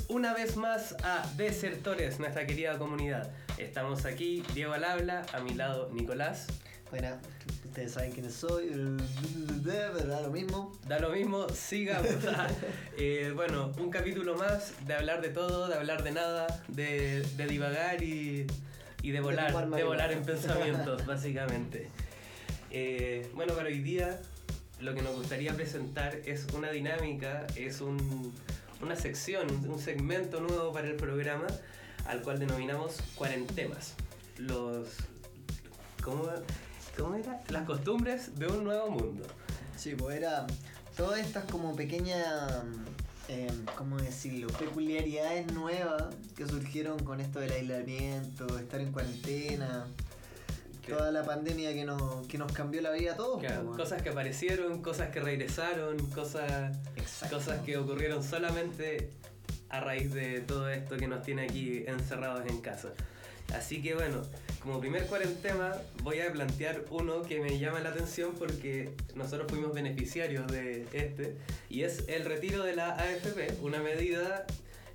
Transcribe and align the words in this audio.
Bienvenidos 0.00 0.06
una 0.08 0.34
vez 0.34 0.56
más 0.56 0.94
a 1.02 1.26
Desertores, 1.36 2.18
nuestra 2.18 2.46
querida 2.46 2.78
comunidad. 2.78 3.30
Estamos 3.58 4.04
aquí, 4.04 4.42
Diego 4.54 4.72
al 4.72 4.84
habla, 4.84 5.24
a 5.32 5.40
mi 5.40 5.54
lado 5.54 5.90
Nicolás. 5.92 6.46
Bueno, 6.90 7.16
ustedes 7.66 7.92
saben 7.92 8.10
quién 8.12 8.30
soy, 8.30 8.70
pero 9.64 10.06
da 10.06 10.20
lo 10.22 10.30
mismo. 10.30 10.72
Da 10.88 10.98
lo 10.98 11.10
mismo, 11.10 11.48
sigamos. 11.50 12.10
Eh, 13.02 13.32
bueno, 13.34 13.72
un 13.78 13.90
capítulo 13.90 14.36
más 14.36 14.74
de 14.86 14.92
hablar 14.94 15.22
de 15.22 15.30
todo, 15.30 15.68
de 15.68 15.74
hablar 15.74 16.02
de 16.02 16.10
nada, 16.12 16.62
de, 16.68 17.22
de 17.22 17.46
divagar 17.46 18.02
y, 18.02 18.46
y 19.02 19.10
de 19.10 19.20
volar, 19.20 19.70
de 19.70 19.84
volar 19.84 20.12
en 20.12 20.22
pensamientos, 20.22 21.06
básicamente. 21.06 21.88
Eh, 22.70 23.30
bueno, 23.34 23.54
para 23.54 23.68
hoy 23.68 23.78
día 23.78 24.20
lo 24.80 24.94
que 24.94 25.00
nos 25.02 25.14
gustaría 25.16 25.54
presentar 25.54 26.14
es 26.26 26.46
una 26.54 26.70
dinámica, 26.70 27.46
es 27.56 27.80
un- 27.80 28.34
una 28.82 28.96
sección, 28.96 29.48
un 29.68 29.78
segmento 29.78 30.40
nuevo 30.40 30.72
para 30.72 30.88
el 30.88 30.96
programa 30.96 31.46
al 32.06 32.22
cual 32.22 32.38
denominamos 32.38 32.96
cuarentemas. 33.14 33.94
Los... 34.38 34.88
¿Cómo, 36.02 36.24
cómo 36.96 37.14
era? 37.14 37.42
Las 37.48 37.64
costumbres 37.66 38.38
de 38.38 38.46
un 38.46 38.64
nuevo 38.64 38.90
mundo. 38.90 39.26
Sí, 39.76 39.94
pues 39.94 40.16
era 40.16 40.46
todas 40.96 41.20
estas 41.20 41.44
como 41.44 41.76
pequeñas, 41.76 42.64
eh, 43.28 43.50
¿cómo 43.76 43.98
decirlo? 43.98 44.48
Peculiaridades 44.48 45.52
nuevas 45.52 46.04
que 46.36 46.46
surgieron 46.46 46.98
con 47.00 47.20
esto 47.20 47.38
del 47.40 47.52
aislamiento, 47.52 48.58
estar 48.58 48.80
en 48.80 48.92
cuarentena, 48.92 49.86
toda 50.90 51.10
la 51.10 51.24
pandemia 51.24 51.72
que 51.72 51.84
nos, 51.84 52.26
que 52.26 52.38
nos 52.38 52.52
cambió 52.52 52.82
la 52.82 52.90
vida 52.90 53.12
a 53.12 53.16
todos. 53.16 53.40
Claro, 53.40 53.66
pues, 53.66 53.76
cosas 53.76 54.02
que 54.02 54.10
aparecieron, 54.10 54.82
cosas 54.82 55.08
que 55.10 55.20
regresaron, 55.20 55.98
cosas, 56.10 56.76
Exacto. 56.96 57.36
cosas 57.36 57.62
que 57.62 57.76
ocurrieron 57.76 58.22
solamente 58.22 59.10
a 59.68 59.80
raíz 59.80 60.12
de 60.12 60.40
todo 60.40 60.68
esto 60.68 60.96
que 60.96 61.08
nos 61.08 61.22
tiene 61.22 61.42
aquí 61.42 61.84
encerrados 61.86 62.44
en 62.46 62.60
casa. 62.60 62.92
Así 63.54 63.82
que 63.82 63.94
bueno, 63.94 64.22
como 64.62 64.80
primer 64.80 65.06
cuarentema 65.06 65.72
voy 66.02 66.20
a 66.20 66.30
plantear 66.32 66.84
uno 66.90 67.22
que 67.22 67.40
me 67.40 67.58
llama 67.58 67.80
la 67.80 67.90
atención 67.90 68.34
porque 68.38 68.92
nosotros 69.14 69.50
fuimos 69.50 69.74
beneficiarios 69.74 70.46
de 70.50 70.86
este 70.92 71.36
y 71.68 71.82
es 71.82 72.04
el 72.08 72.24
retiro 72.24 72.62
de 72.62 72.76
la 72.76 72.94
AFP, 72.94 73.58
una 73.62 73.80
medida 73.80 74.46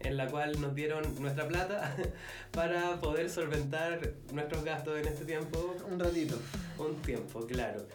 en 0.05 0.17
la 0.17 0.27
cual 0.27 0.59
nos 0.61 0.75
dieron 0.75 1.03
nuestra 1.19 1.47
plata 1.47 1.95
para 2.51 2.99
poder 3.01 3.29
solventar 3.29 4.13
nuestros 4.31 4.63
gastos 4.63 4.99
en 4.99 5.07
este 5.07 5.25
tiempo 5.25 5.75
Un 5.89 5.99
ratito. 5.99 6.37
un 6.77 6.95
tiempo, 7.01 7.45
claro. 7.47 7.85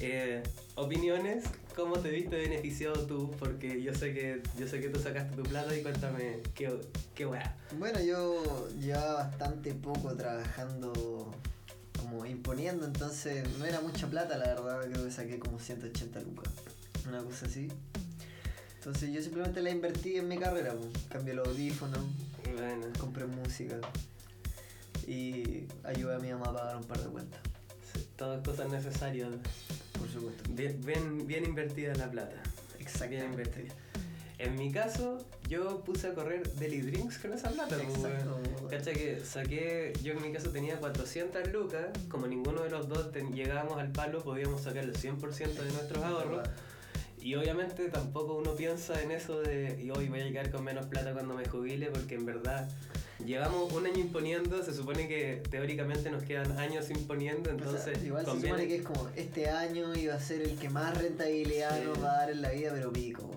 Eh, 0.00 0.42
opiniones, 0.74 1.44
¿cómo 1.74 1.98
te 1.98 2.10
viste 2.10 2.36
beneficiado 2.36 3.06
tú? 3.06 3.30
Porque 3.38 3.82
yo 3.82 3.94
sé 3.94 4.12
que 4.12 4.42
yo 4.58 4.66
sé 4.68 4.80
que 4.80 4.90
tú 4.90 5.00
sacaste 5.00 5.34
tu 5.34 5.42
plata 5.42 5.74
y 5.74 5.82
cuéntame 5.82 6.40
qué, 6.54 6.70
qué 7.14 7.24
weá. 7.26 7.56
Bueno, 7.78 8.00
yo 8.00 8.68
llevaba 8.78 9.14
bastante 9.24 9.72
poco 9.72 10.14
trabajando 10.14 11.32
como 11.98 12.26
imponiendo, 12.26 12.84
entonces 12.84 13.48
no 13.58 13.64
era 13.64 13.80
mucha 13.80 14.06
plata, 14.06 14.36
la 14.36 14.48
verdad, 14.48 14.80
creo 14.92 15.04
que 15.04 15.10
saqué 15.10 15.38
como 15.38 15.58
180 15.58 16.20
lucas, 16.20 16.52
una 17.08 17.22
cosa 17.22 17.46
así. 17.46 17.68
Entonces 18.86 19.12
yo 19.12 19.20
simplemente 19.20 19.60
la 19.62 19.70
invertí 19.70 20.16
en 20.16 20.28
mi 20.28 20.38
carrera, 20.38 20.72
pues. 20.72 21.04
cambié 21.08 21.34
los 21.34 21.48
audífonos, 21.48 21.98
Bueno, 22.56 22.86
compré 23.00 23.26
música 23.26 23.74
y 25.08 25.64
ayudé 25.82 26.14
a 26.14 26.18
mi 26.20 26.30
mamá 26.30 26.46
a 26.50 26.52
pagar 26.54 26.76
un 26.76 26.84
par 26.84 26.98
de 27.00 27.08
cuentas, 27.10 27.40
sí, 27.92 28.06
todas 28.16 28.46
cosas 28.46 28.70
necesarias. 28.70 29.28
por 29.98 30.08
supuesto. 30.08 30.44
Bien, 30.50 30.80
bien, 30.84 31.26
bien 31.26 31.44
invertida 31.44 31.94
la 31.96 32.08
plata. 32.08 32.36
Bien 32.76 32.86
Exactamente. 32.86 33.26
invertida. 33.26 33.74
En 34.38 34.54
mi 34.54 34.70
caso, 34.70 35.18
yo 35.48 35.82
puse 35.82 36.06
a 36.08 36.14
correr 36.14 36.48
Deli 36.54 36.82
Drinks 36.82 37.18
con 37.18 37.32
esa 37.32 37.50
plata. 37.50 37.76
pues, 37.76 37.88
Exacto. 37.88 38.38
weón. 38.60 38.68
Cacha 38.70 38.92
que 38.92 39.18
saqué, 39.24 39.94
yo 40.04 40.12
en 40.12 40.22
mi 40.22 40.32
caso 40.32 40.50
tenía 40.50 40.78
400 40.78 41.48
lucas, 41.52 41.86
como 42.08 42.28
ninguno 42.28 42.62
de 42.62 42.70
los 42.70 42.86
dos 42.88 43.10
ten- 43.10 43.32
llegábamos 43.34 43.78
al 43.78 43.90
palo, 43.90 44.22
podíamos 44.22 44.62
sacar 44.62 44.84
el 44.84 44.94
100% 44.94 45.60
de 45.64 45.72
nuestros 45.72 46.04
ahorros. 46.04 46.48
Y 47.26 47.34
obviamente 47.34 47.88
tampoco 47.88 48.36
uno 48.36 48.54
piensa 48.54 49.02
en 49.02 49.10
eso 49.10 49.40
de 49.40 49.82
y 49.82 49.90
hoy 49.90 50.06
voy 50.08 50.20
a 50.20 50.24
llegar 50.24 50.48
con 50.52 50.62
menos 50.62 50.86
plata 50.86 51.12
cuando 51.12 51.34
me 51.34 51.44
jubile, 51.44 51.86
porque 51.86 52.14
en 52.14 52.24
verdad 52.24 52.68
llevamos 53.24 53.72
un 53.72 53.84
año 53.84 53.98
imponiendo, 53.98 54.62
se 54.62 54.72
supone 54.72 55.08
que 55.08 55.42
teóricamente 55.50 56.08
nos 56.08 56.22
quedan 56.22 56.56
años 56.56 56.88
imponiendo, 56.88 57.50
O 57.50 57.58
sea, 57.58 57.66
entonces 57.66 58.04
igual 58.04 58.24
se 58.24 58.30
supone 58.30 58.68
que 58.68 58.76
es 58.76 58.82
como 58.82 59.08
este 59.16 59.50
año 59.50 59.92
iba 59.96 60.14
a 60.14 60.20
ser 60.20 60.40
el 60.42 60.56
que 60.56 60.68
más 60.70 60.96
rentabilidad 60.96 61.76
Sí. 61.76 61.84
nos 61.86 62.00
va 62.00 62.12
a 62.12 62.16
dar 62.18 62.30
en 62.30 62.42
la 62.42 62.50
vida, 62.50 62.70
pero 62.72 62.92
pico. 62.92 63.28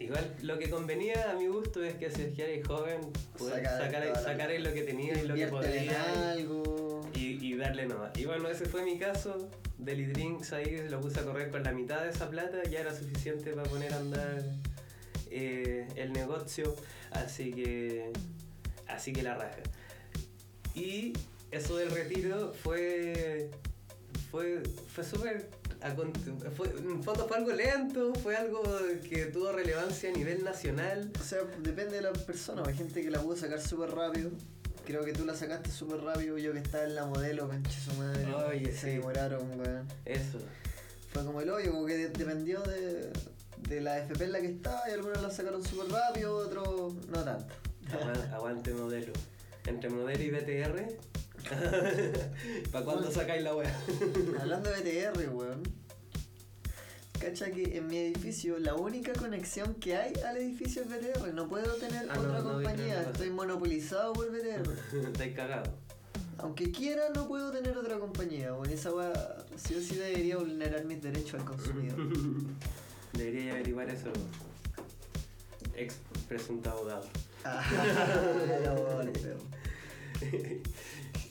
Igual 0.00 0.34
lo 0.42 0.58
que 0.58 0.68
convenía 0.68 1.30
a 1.30 1.34
mi 1.34 1.46
gusto 1.46 1.84
es 1.84 1.94
que 1.94 2.10
si 2.10 2.22
eres 2.42 2.66
joven, 2.66 2.98
pues, 3.38 3.52
Sacar 3.54 4.20
sacar, 4.20 4.50
lo 4.58 4.72
que 4.74 4.82
tenías 4.82 5.22
y 5.22 5.28
lo 5.28 5.36
que 5.36 5.46
podías 5.46 5.96
algo. 6.16 7.08
y, 7.14 7.46
y 7.46 7.56
darle 7.56 7.86
nomás. 7.86 8.10
Y 8.18 8.24
bueno, 8.24 8.48
ese 8.48 8.64
fue 8.66 8.82
mi 8.82 8.98
caso. 8.98 9.48
Deli 9.78 10.06
Drinks 10.06 10.52
ahí 10.52 10.88
lo 10.88 11.00
puse 11.00 11.20
a 11.20 11.24
correr 11.24 11.50
con 11.50 11.62
la 11.62 11.72
mitad 11.72 12.02
de 12.02 12.10
esa 12.10 12.30
plata, 12.30 12.62
ya 12.64 12.80
era 12.80 12.94
suficiente 12.94 13.52
para 13.52 13.68
poner 13.68 13.92
a 13.92 13.98
andar 13.98 14.42
eh, 15.30 15.86
el 15.96 16.12
negocio. 16.12 16.74
Así 17.10 17.52
que. 17.52 18.12
Así 18.88 19.12
que 19.12 19.22
la 19.22 19.34
raja. 19.34 19.58
Y 20.74 21.12
eso 21.50 21.76
del 21.76 21.90
retiro 21.90 22.52
fue. 22.52 23.50
Fue, 24.30 24.62
fue 24.88 25.04
súper. 25.04 25.48
Fue, 26.56 26.68
en 26.68 27.02
fondo 27.02 27.28
fue 27.28 27.36
algo 27.36 27.52
lento, 27.52 28.14
fue 28.14 28.34
algo 28.34 28.62
que 29.08 29.26
tuvo 29.26 29.52
relevancia 29.52 30.10
a 30.10 30.12
nivel 30.12 30.42
nacional. 30.42 31.12
O 31.20 31.22
sea, 31.22 31.40
depende 31.62 31.96
de 31.96 32.02
la 32.02 32.12
persona. 32.12 32.62
Hay 32.66 32.74
gente 32.74 33.02
que 33.02 33.10
la 33.10 33.20
pudo 33.20 33.36
sacar 33.36 33.60
súper 33.60 33.90
rápido. 33.90 34.30
Creo 34.86 35.04
que 35.04 35.12
tú 35.12 35.24
la 35.26 35.34
sacaste 35.34 35.70
súper 35.70 36.00
rápido. 36.00 36.38
Yo 36.38 36.52
que 36.52 36.60
estaba 36.60 36.84
en 36.84 36.94
la 36.94 37.04
modelo, 37.06 37.48
conche 37.48 37.78
su 37.80 37.92
madre. 37.94 38.32
Oye, 38.34 38.72
se 38.72 38.78
sí. 38.78 38.86
demoraron, 38.92 39.58
weón. 39.58 39.86
Eso. 40.04 40.38
Fue 41.12 41.24
como 41.24 41.40
el 41.40 41.50
hoyo, 41.50 41.72
como 41.72 41.86
que 41.86 41.96
de- 41.96 42.08
dependió 42.10 42.62
de, 42.62 43.10
de 43.68 43.80
la 43.80 43.98
FP 43.98 44.24
en 44.24 44.32
la 44.32 44.40
que 44.40 44.46
estaba. 44.48 44.82
Y 44.88 44.92
algunos 44.92 45.20
la 45.22 45.30
sacaron 45.30 45.62
súper 45.64 45.90
rápido, 45.90 46.36
otros 46.36 46.94
no 47.08 47.24
tanto. 47.24 47.54
Aguante, 47.92 48.28
aguante 48.34 48.74
modelo. 48.74 49.12
Entre 49.66 49.90
modelo 49.90 50.22
y 50.22 50.30
BTR. 50.30 50.86
¿Para 52.72 52.84
cuándo 52.84 53.10
sacáis 53.10 53.42
la 53.42 53.54
wea? 53.54 53.76
Hablando 54.40 54.70
de 54.70 54.80
BTR, 55.10 55.28
weón. 55.30 55.62
Cacha 57.20 57.50
que 57.50 57.76
en 57.78 57.86
mi 57.86 57.96
edificio 57.98 58.58
la 58.58 58.74
única 58.74 59.12
conexión 59.14 59.74
que 59.74 59.96
hay 59.96 60.12
al 60.26 60.36
edificio 60.36 60.82
es 60.82 60.88
BTR. 60.88 61.32
No 61.34 61.48
puedo 61.48 61.74
tener 61.76 62.06
Ah, 62.10 62.18
otra 62.18 62.38
no 62.40 62.52
compañía. 62.52 63.02
Estoy 63.02 63.30
monopolizado 63.30 64.12
por 64.12 64.30
BTR. 64.30 64.70
Estáis 65.12 65.34
cagado. 65.34 65.70
Aunque 66.38 66.70
quiera, 66.70 67.08
no 67.14 67.26
puedo 67.26 67.50
tener 67.50 67.76
otra 67.78 67.98
compañía. 67.98 68.52
Bueno, 68.52 68.72
esa 68.74 68.92
weá 68.94 69.12
sí 69.56 69.74
o 69.74 69.80
sí 69.80 69.94
debería 69.96 70.36
vulnerar 70.36 70.84
mis 70.84 71.00
derechos 71.02 71.40
al 71.40 71.46
consumidor. 71.46 71.96
Debería 73.14 73.52
averiguar 73.52 73.88
eso. 73.88 74.08
Ex 75.74 75.94
presunto 76.28 76.70
abogado. 76.70 77.06
Ah, 77.44 77.64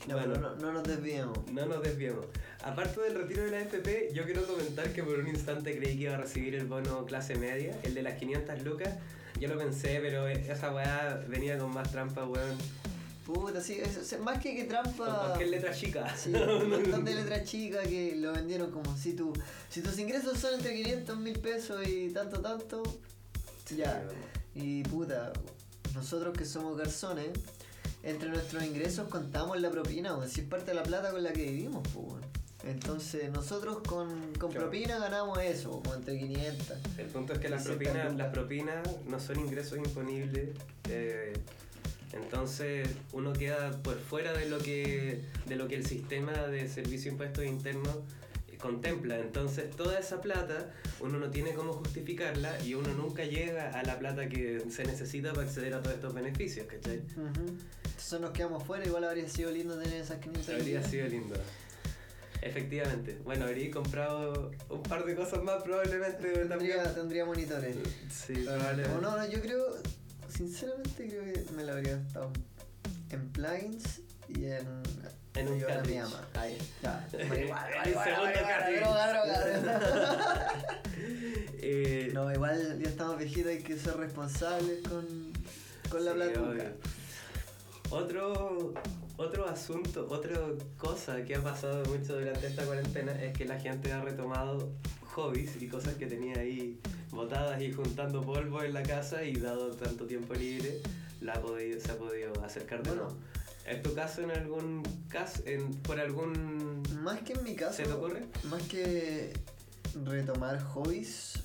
no, 0.08 0.14
Bueno. 0.16 0.34
no, 0.38 0.56
no 0.56 0.72
nos 0.72 0.82
desviemos. 0.82 1.38
No 1.52 1.66
nos 1.66 1.80
desviemos. 1.82 2.26
Aparte 2.66 3.00
del 3.00 3.14
retiro 3.14 3.44
de 3.44 3.50
la 3.52 3.60
FP, 3.60 4.10
yo 4.12 4.24
quiero 4.24 4.44
comentar 4.44 4.92
que 4.92 5.02
por 5.04 5.18
un 5.20 5.28
instante 5.28 5.76
creí 5.78 5.96
que 5.96 6.02
iba 6.04 6.14
a 6.14 6.16
recibir 6.16 6.56
el 6.56 6.66
bono 6.66 7.06
clase 7.06 7.36
media, 7.36 7.78
el 7.84 7.94
de 7.94 8.02
las 8.02 8.18
500 8.18 8.62
lucas. 8.64 8.92
Yo 9.40 9.48
lo 9.48 9.56
pensé, 9.56 10.00
pero 10.02 10.26
esa 10.26 10.72
weá 10.74 11.22
venía 11.28 11.58
con 11.58 11.72
más 11.72 11.92
trampa, 11.92 12.24
weón. 12.26 12.56
Puta, 13.24 13.60
sí, 13.60 13.74
es- 13.80 13.96
es- 14.12 14.18
más 14.20 14.40
que 14.42 14.56
que 14.56 14.64
trampa. 14.64 15.26
cualquier 15.26 15.50
letra 15.50 15.72
chica. 15.74 16.12
Sí, 16.16 16.32
un 16.34 16.70
montón 16.70 17.04
de 17.04 17.14
letras 17.14 17.44
chicas 17.48 17.86
que 17.86 18.16
lo 18.16 18.32
vendieron 18.32 18.70
como 18.72 18.96
si 18.96 19.12
tú, 19.12 19.32
si 19.68 19.80
tus 19.80 19.96
ingresos 20.00 20.36
son 20.38 20.54
entre 20.54 20.74
500 20.74 21.16
mil 21.18 21.38
pesos 21.38 21.86
y 21.86 22.10
tanto, 22.10 22.40
tanto, 22.40 22.82
ya. 23.76 24.02
Y 24.56 24.82
puta, 24.84 25.32
nosotros 25.94 26.36
que 26.36 26.44
somos 26.44 26.76
garzones, 26.76 27.28
entre 28.02 28.28
nuestros 28.28 28.62
ingresos 28.64 29.08
contamos 29.08 29.60
la 29.60 29.70
propina, 29.70 30.16
o 30.16 30.26
si 30.26 30.40
es 30.42 30.46
parte 30.48 30.66
de 30.66 30.74
la 30.74 30.82
plata 30.84 31.10
con 31.10 31.22
la 31.22 31.32
que 31.32 31.42
vivimos, 31.42 31.86
pues. 31.92 32.24
Entonces 32.68 33.30
nosotros 33.30 33.78
con, 33.86 34.08
con 34.38 34.50
Claro. 34.50 34.68
propina 34.70 34.98
ganamos 34.98 35.38
eso, 35.38 35.70
como 35.82 35.94
entre 35.94 36.18
500. 36.18 36.76
El 36.98 37.06
punto 37.06 37.32
es 37.32 37.38
que 37.38 37.48
las 37.48 37.64
600 37.64 37.88
propinas, 37.92 38.16
las 38.16 38.32
propinas 38.32 38.88
no 39.06 39.20
son 39.20 39.40
ingresos 39.40 39.78
imponibles. 39.78 40.50
eh, 40.90 41.32
entonces 42.12 42.88
uno 43.12 43.32
queda 43.32 43.72
por 43.82 43.98
fuera 43.98 44.32
de 44.32 44.48
lo 44.48 44.58
que 44.58 45.20
de 45.46 45.56
lo 45.56 45.68
que 45.68 45.74
el 45.76 45.84
sistema 45.86 46.32
de 46.32 46.66
servicio 46.68 47.10
de 47.10 47.14
impuestos 47.14 47.44
internos 47.44 47.94
contempla. 48.58 49.18
Entonces 49.18 49.70
toda 49.76 49.98
esa 49.98 50.20
plata 50.22 50.72
uno 51.00 51.18
no 51.18 51.28
tiene 51.30 51.52
cómo 51.52 51.74
justificarla 51.74 52.58
y 52.64 52.72
uno 52.74 52.88
nunca 52.94 53.24
llega 53.24 53.70
a 53.78 53.82
la 53.82 53.98
plata 53.98 54.28
que 54.30 54.62
se 54.70 54.84
necesita 54.84 55.32
para 55.34 55.46
acceder 55.46 55.74
a 55.74 55.82
todos 55.82 55.96
estos 55.96 56.14
beneficios, 56.14 56.66
¿cachai? 56.66 56.98
Ujú. 57.16 57.54
nosotros 57.96 58.20
nos 58.22 58.30
quedamos 58.30 58.62
fuera, 58.64 58.86
igual 58.86 59.04
habría 59.04 59.28
sido 59.28 59.50
lindo 59.50 59.78
tener 59.78 60.00
esas 60.00 60.18
500 60.20 60.54
Habría 60.54 60.82
sido 60.82 61.06
lindo. 61.08 61.34
Efectivamente. 62.46 63.18
Bueno, 63.24 63.44
habría 63.46 63.70
comprado 63.70 64.50
un 64.70 64.82
par 64.82 65.04
de 65.04 65.14
cosas 65.14 65.42
más 65.42 65.62
probablemente 65.62 66.16
también. 66.22 66.48
Tendría, 66.48 66.94
tendría 66.94 67.24
monitores. 67.24 67.76
Sí, 68.10 68.34
probablemente. 68.44 69.00
no, 69.02 69.16
no, 69.16 69.28
yo 69.28 69.40
creo, 69.40 69.62
sinceramente 70.28 71.08
creo 71.08 71.24
que 71.24 71.44
me 71.56 71.64
lo 71.64 71.72
habría 71.72 71.96
gastado 71.96 72.30
en 73.10 73.28
plugins 73.30 74.00
y 74.28 74.44
en... 74.46 74.82
En 75.34 75.48
un 75.48 75.52
a 75.52 75.56
mi 75.56 75.60
cartridge. 75.62 75.98
ama. 76.00 76.28
Ahí. 76.34 76.58
Ya, 76.82 77.06
cartril. 77.12 78.80
droga. 78.80 80.48
Eh, 81.58 82.10
No, 82.14 82.32
igual 82.32 82.78
ya 82.80 82.88
estamos 82.88 83.18
viejitos, 83.18 83.50
hay 83.50 83.58
que 83.58 83.76
ser 83.76 83.96
responsables 83.96 84.82
con, 84.88 85.04
con 85.90 86.04
la 86.04 86.12
sí, 86.12 86.18
plata. 86.18 86.72
Otro, 87.90 88.72
otro 89.16 89.48
asunto, 89.48 90.06
otra 90.10 90.38
cosa 90.76 91.24
que 91.24 91.34
ha 91.34 91.42
pasado 91.42 91.84
mucho 91.86 92.18
durante 92.18 92.46
esta 92.46 92.64
cuarentena 92.64 93.12
es 93.22 93.36
que 93.36 93.44
la 93.44 93.58
gente 93.58 93.92
ha 93.92 94.02
retomado 94.02 94.70
hobbies 95.14 95.60
y 95.60 95.68
cosas 95.68 95.94
que 95.94 96.06
tenía 96.06 96.38
ahí 96.38 96.78
botadas 97.10 97.60
y 97.62 97.72
juntando 97.72 98.20
polvo 98.22 98.62
en 98.62 98.74
la 98.74 98.82
casa 98.82 99.24
y 99.24 99.34
dado 99.36 99.70
tanto 99.70 100.06
tiempo 100.06 100.34
libre, 100.34 100.80
la 101.20 101.34
ha 101.34 101.40
podido, 101.40 101.80
se 101.80 101.92
ha 101.92 101.96
podido 101.96 102.32
acercar 102.44 102.82
de 102.82 102.90
Bueno. 102.90 103.04
nuevo. 103.04 103.18
¿Es 103.66 103.82
tu 103.82 103.94
caso 103.94 104.22
en 104.22 104.30
algún 104.30 104.82
caso, 105.08 105.42
en, 105.44 105.72
por 105.82 105.98
algún... 105.98 106.82
Más 107.02 107.20
que 107.22 107.32
en 107.32 107.42
mi 107.42 107.56
caso, 107.56 107.78
¿Se 107.78 107.82
te 107.84 107.92
ocurre? 107.92 108.26
más 108.44 108.62
que 108.62 109.32
retomar 110.04 110.62
hobbies, 110.62 111.42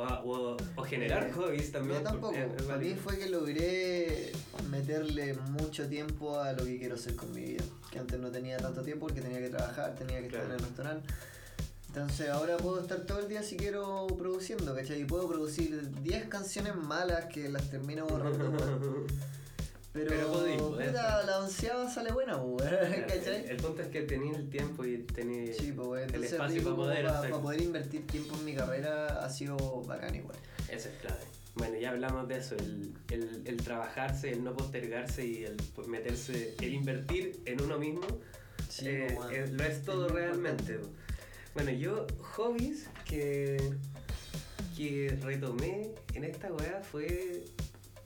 O, 0.00 0.30
o- 0.32 0.56
o 0.76 0.82
generar 0.84 1.26
Eh, 1.28 1.32
hobbies 1.32 1.72
también? 1.72 2.02
no 2.02 2.10
tampoco. 2.10 2.34
Para 2.66 2.78
mí 2.78 2.94
fue 2.94 3.18
que 3.18 3.28
logré 3.28 4.32
meterle 4.70 5.34
mucho 5.34 5.86
tiempo 5.88 6.38
a 6.40 6.52
lo 6.52 6.64
que 6.64 6.78
quiero 6.78 6.94
hacer 6.94 7.14
con 7.16 7.32
mi 7.32 7.42
vida. 7.42 7.64
Que 7.90 7.98
antes 7.98 8.18
no 8.20 8.30
tenía 8.30 8.56
tanto 8.58 8.82
tiempo 8.82 9.06
porque 9.06 9.20
tenía 9.20 9.40
que 9.40 9.48
trabajar, 9.50 9.94
tenía 9.96 10.20
que 10.20 10.26
estar 10.26 10.44
en 10.44 10.52
el 10.52 10.58
restaurante. 10.60 11.08
Entonces 11.88 12.28
ahora 12.30 12.56
puedo 12.56 12.80
estar 12.80 13.00
todo 13.00 13.18
el 13.18 13.28
día 13.28 13.42
si 13.42 13.56
quiero 13.56 14.06
produciendo, 14.16 14.74
¿cachai? 14.76 15.00
Y 15.00 15.04
puedo 15.04 15.28
producir 15.28 15.90
10 16.02 16.26
canciones 16.28 16.76
malas 16.76 17.24
que 17.26 17.48
las 17.48 17.68
termino 17.68 18.06
borrando. 18.06 18.52
Pero, 19.92 20.08
Pero 20.08 20.70
puta, 20.70 21.22
la 21.24 21.40
onceava 21.40 21.88
sale 21.90 22.12
buena, 22.12 22.36
weón, 22.36 22.60
el, 22.94 23.06
¿cachai? 23.06 23.44
el 23.48 23.56
punto 23.56 23.82
es 23.82 23.88
que 23.88 24.02
tenía 24.02 24.36
el 24.36 24.48
tiempo 24.48 24.84
y 24.84 24.98
tenía 24.98 25.52
Sí, 25.52 25.72
pues, 25.72 26.12
el 26.12 26.22
espacio 26.24 26.62
para 26.62 26.76
poder 26.76 27.06
pa- 27.06 27.18
hacer. 27.18 27.30
pa 27.32 27.40
poder 27.42 27.60
invertir 27.60 28.06
tiempo 28.06 28.36
en 28.36 28.44
mi 28.44 28.54
carrera 28.54 29.24
ha 29.24 29.28
sido 29.28 29.56
bacán 29.82 30.14
igual. 30.14 30.36
Eso 30.68 30.88
es 30.90 30.94
clave. 31.00 31.20
Bueno, 31.56 31.76
ya 31.78 31.90
hablamos 31.90 32.28
de 32.28 32.36
eso, 32.38 32.54
el, 32.54 32.94
el, 33.10 33.42
el 33.44 33.56
trabajarse, 33.56 34.30
el 34.30 34.44
no 34.44 34.54
postergarse 34.56 35.26
y 35.26 35.44
el 35.44 35.56
meterse, 35.88 36.54
el 36.60 36.72
invertir 36.74 37.40
en 37.46 37.60
uno 37.60 37.76
mismo, 37.78 38.02
Sí, 38.68 38.86
eh, 38.86 39.18
eh, 39.32 39.48
lo 39.50 39.64
es 39.64 39.84
todo 39.84 40.06
Es 40.06 40.12
realmente. 40.12 40.78
Bueno, 41.54 41.72
yo, 41.72 42.06
hobbies 42.36 42.88
que, 43.04 43.56
que 44.76 45.18
retomé 45.20 45.90
en 46.14 46.22
esta 46.22 46.52
weá 46.52 46.80
fue 46.80 47.44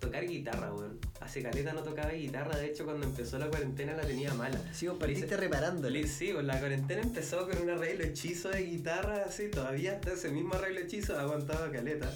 tocar 0.05 0.27
guitarra, 0.27 0.73
weón. 0.75 0.99
Hace 1.21 1.43
caleta 1.43 1.73
no 1.73 1.83
tocaba 1.83 2.11
guitarra, 2.11 2.57
de 2.59 2.67
hecho 2.67 2.85
cuando 2.85 3.07
empezó 3.07 3.39
la 3.39 3.49
cuarentena 3.49 3.95
la 3.95 4.03
tenía 4.03 4.33
mala. 4.35 4.59
Sí, 4.73 4.87
vos 4.87 4.99
partiste. 4.99 5.27
Li- 5.91 6.07
Sí, 6.09 6.31
pues 6.33 6.45
la 6.45 6.59
cuarentena 6.59 7.03
empezó 7.03 7.49
con 7.49 7.59
un 7.63 7.71
arreglo 7.71 8.05
hechizo 8.05 8.51
de 8.51 8.63
guitarra, 8.63 9.25
así, 9.27 9.49
todavía 9.51 9.93
hasta 9.93 10.13
ese 10.13 10.29
mismo 10.31 10.55
arreglo 10.55 10.81
hechizo 10.81 11.19
aguantaba 11.19 11.71
caleta. 11.71 12.11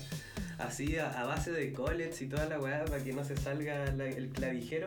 Así 0.59 0.97
a, 0.99 1.09
a 1.21 1.25
base 1.25 1.53
de 1.53 1.73
collets 1.73 2.21
y 2.23 2.27
toda 2.27 2.47
la 2.47 2.59
weá 2.61 2.85
para 2.85 3.03
que 3.03 3.13
no 3.13 3.25
se 3.25 3.37
salga 3.37 3.87
la- 3.93 4.09
el 4.09 4.29
clavijero. 4.31 4.87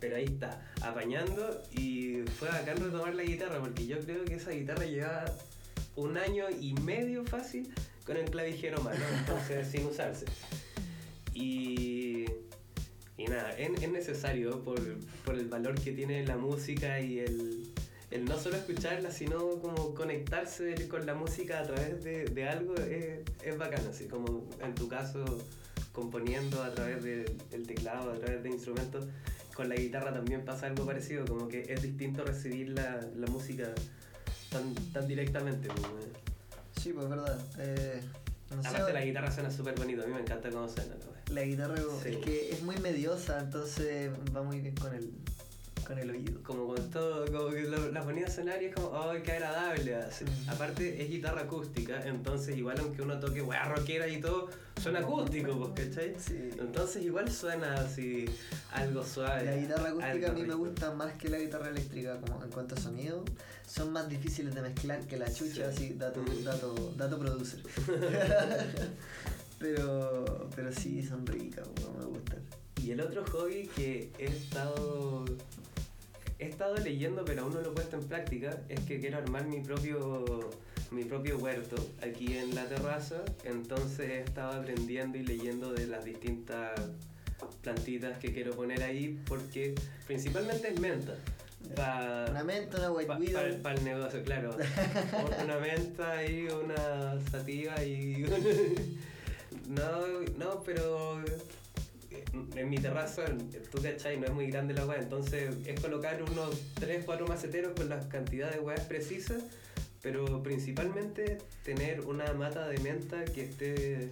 Pero 0.00 0.14
ahí 0.16 0.24
está, 0.26 0.60
apañando 0.82 1.60
y 1.72 2.22
fue 2.38 2.48
bacán 2.48 2.76
retomar 2.76 3.14
la 3.16 3.24
guitarra 3.24 3.58
porque 3.58 3.84
yo 3.86 3.98
creo 3.98 4.24
que 4.24 4.34
esa 4.34 4.50
guitarra 4.52 4.84
llevaba 4.84 5.24
un 5.96 6.16
año 6.16 6.44
y 6.60 6.74
medio 6.74 7.24
fácil 7.24 7.68
con 8.06 8.16
el 8.16 8.30
clavijero 8.30 8.80
malo, 8.82 9.00
entonces 9.18 9.66
sin 9.72 9.86
usarse. 9.86 10.24
Y, 11.40 12.24
y 13.16 13.24
nada, 13.26 13.52
es, 13.58 13.70
es 13.82 13.90
necesario 13.90 14.62
por, 14.64 14.80
por 15.24 15.34
el 15.36 15.46
valor 15.48 15.80
que 15.80 15.92
tiene 15.92 16.26
la 16.26 16.36
música 16.36 17.00
y 17.00 17.20
el, 17.20 17.70
el 18.10 18.24
no 18.24 18.36
solo 18.38 18.56
escucharla, 18.56 19.10
sino 19.12 19.38
como 19.60 19.94
conectarse 19.94 20.88
con 20.88 21.06
la 21.06 21.14
música 21.14 21.60
a 21.60 21.62
través 21.64 22.02
de, 22.02 22.24
de 22.24 22.48
algo 22.48 22.74
es, 22.76 23.20
es 23.44 23.56
bacán, 23.58 23.86
así 23.88 24.06
como 24.06 24.48
en 24.62 24.74
tu 24.74 24.88
caso 24.88 25.24
componiendo 25.92 26.62
a 26.62 26.72
través 26.72 27.02
de- 27.02 27.36
del 27.50 27.66
teclado, 27.66 28.12
a 28.12 28.18
través 28.18 28.42
de 28.42 28.50
instrumentos. 28.50 29.06
Con 29.54 29.68
la 29.68 29.74
guitarra 29.74 30.12
también 30.12 30.44
pasa 30.44 30.66
algo 30.66 30.86
parecido, 30.86 31.24
como 31.24 31.48
que 31.48 31.62
es 31.72 31.82
distinto 31.82 32.24
recibir 32.24 32.68
la, 32.70 33.00
la 33.16 33.26
música 33.26 33.72
tan, 34.50 34.72
tan 34.92 35.08
directamente. 35.08 35.66
eh. 35.68 35.72
Sí, 36.80 36.92
pues 36.92 37.08
verdad. 37.08 37.40
Eh, 37.58 38.00
no 38.56 38.62
sé, 38.62 38.68
Aparte 38.68 38.92
la 38.92 39.04
guitarra 39.04 39.30
suena 39.30 39.50
súper 39.50 39.74
bonito, 39.74 40.02
a 40.02 40.06
mí 40.06 40.12
me 40.14 40.20
encanta 40.20 40.50
cómo 40.50 40.68
suena. 40.68 40.94
la 40.94 41.34
la 41.34 41.42
guitarra 41.42 41.74
Sí. 42.02 42.08
es 42.10 42.16
que 42.18 42.50
es 42.52 42.62
muy 42.62 42.76
mediosa, 42.78 43.38
entonces 43.40 44.10
va 44.34 44.42
muy 44.42 44.60
bien 44.60 44.74
con 44.74 44.94
el, 44.94 45.10
con 45.88 45.98
el 45.98 46.10
oído. 46.10 46.42
Como 46.42 46.66
con 46.68 46.90
todo, 46.90 47.24
como 47.32 47.48
que 47.50 47.62
lo- 47.62 47.90
la 47.90 48.02
ponía 48.04 48.26
a 48.26 48.30
sonar 48.30 48.62
y 48.62 48.66
es 48.66 48.74
como, 48.74 48.92
¡ay, 49.02 49.22
qué 49.22 49.32
agradable! 49.32 49.94
así. 49.96 50.24
Aparte 50.46 51.02
es 51.02 51.08
guitarra 51.10 51.40
acústica, 51.42 52.00
entonces 52.06 52.56
igual 52.56 52.78
aunque 52.78 53.00
uno 53.02 53.18
toque 53.18 53.40
weá 53.42 53.64
rockera 53.64 54.06
y 54.06 54.20
todo, 54.20 54.48
suena 54.80 54.98
acústico, 55.00 55.72
pues, 55.74 55.88
¿cachai? 55.88 56.14
Sí. 56.18 56.50
Entonces 56.58 57.02
igual 57.04 57.32
suena 57.32 57.74
así, 57.74 58.26
algo 58.72 59.02
suave. 59.02 59.44
La 59.46 59.56
guitarra 59.56 59.88
acústica 59.88 60.28
a 60.30 60.32
mí 60.32 60.42
me 60.42 60.54
gusta 60.54 60.90
más 60.92 61.14
que 61.16 61.28
la 61.30 61.38
guitarra 61.38 61.70
eléctrica, 61.70 62.20
como 62.20 62.44
en 62.44 62.50
cuanto 62.50 62.74
a 62.74 62.78
sonido. 62.78 63.24
Son 63.66 63.90
más 63.92 64.08
difíciles 64.08 64.54
de 64.54 64.60
mezclar 64.62 65.00
que 65.06 65.16
la 65.16 65.26
chucha, 65.32 65.54
Sí. 65.72 65.86
así, 65.86 65.94
dato, 65.94 66.22
dato, 66.44 66.92
dato 66.96 67.18
producer. 67.18 67.60
pero, 69.58 70.48
pero 70.54 70.72
sí, 70.72 71.02
son 71.02 71.26
ricas, 71.26 71.66
weón, 71.80 71.98
me 71.98 72.04
gustan. 72.04 72.38
Y 72.82 72.92
el 72.92 73.00
otro 73.00 73.24
hobby 73.32 73.66
que 73.74 74.10
he 74.18 74.26
estado 74.26 75.24
he 76.38 76.46
estado 76.46 76.76
leyendo 76.76 77.24
pero 77.24 77.42
aún 77.42 77.54
no 77.54 77.60
lo 77.60 77.70
he 77.70 77.74
puesto 77.74 77.96
en 77.96 78.04
práctica 78.04 78.58
es 78.68 78.80
que 78.80 79.00
quiero 79.00 79.18
armar 79.18 79.46
mi 79.46 79.60
propio 79.60 80.50
mi 80.90 81.04
propio 81.04 81.38
huerto 81.38 81.76
aquí 82.02 82.36
en 82.38 82.54
la 82.54 82.64
terraza 82.66 83.22
entonces 83.44 84.08
he 84.10 84.20
estado 84.20 84.60
aprendiendo 84.60 85.18
y 85.18 85.24
leyendo 85.24 85.72
de 85.72 85.86
las 85.86 86.04
distintas 86.04 86.80
plantitas 87.62 88.18
que 88.18 88.32
quiero 88.32 88.52
poner 88.52 88.82
ahí 88.82 89.18
porque 89.26 89.74
principalmente 90.06 90.68
es 90.68 90.80
menta 90.80 91.14
pa- 91.74 92.26
Una 92.30 92.44
menta, 92.44 92.78
una 92.78 92.92
white 92.92 93.12
widow. 93.14 93.62
para 93.62 93.74
el 93.74 93.84
negocio, 93.84 94.22
claro. 94.22 94.56
una 95.44 95.58
menta 95.58 96.24
y 96.24 96.46
una 96.46 97.20
sativa 97.30 97.82
y. 97.84 98.24
no, 99.68 100.20
no, 100.38 100.62
pero. 100.64 101.20
En 102.32 102.68
mi 102.68 102.78
terraza, 102.78 103.24
tú 103.70 103.80
cachai, 103.80 104.18
no 104.18 104.26
es 104.26 104.32
muy 104.32 104.50
grande 104.50 104.74
la 104.74 104.84
weá, 104.84 104.98
entonces 104.98 105.54
es 105.64 105.80
colocar 105.80 106.22
unos 106.22 106.60
3, 106.74 107.04
4 107.04 107.26
maceteros 107.26 107.72
con 107.74 107.88
las 107.88 108.06
cantidades 108.06 108.56
de 108.56 108.60
weas 108.60 108.80
precisas, 108.80 109.42
pero 110.02 110.42
principalmente 110.42 111.38
tener 111.64 112.00
una 112.02 112.32
mata 112.34 112.68
de 112.68 112.78
menta 112.78 113.24
que 113.24 113.44
esté. 113.44 114.10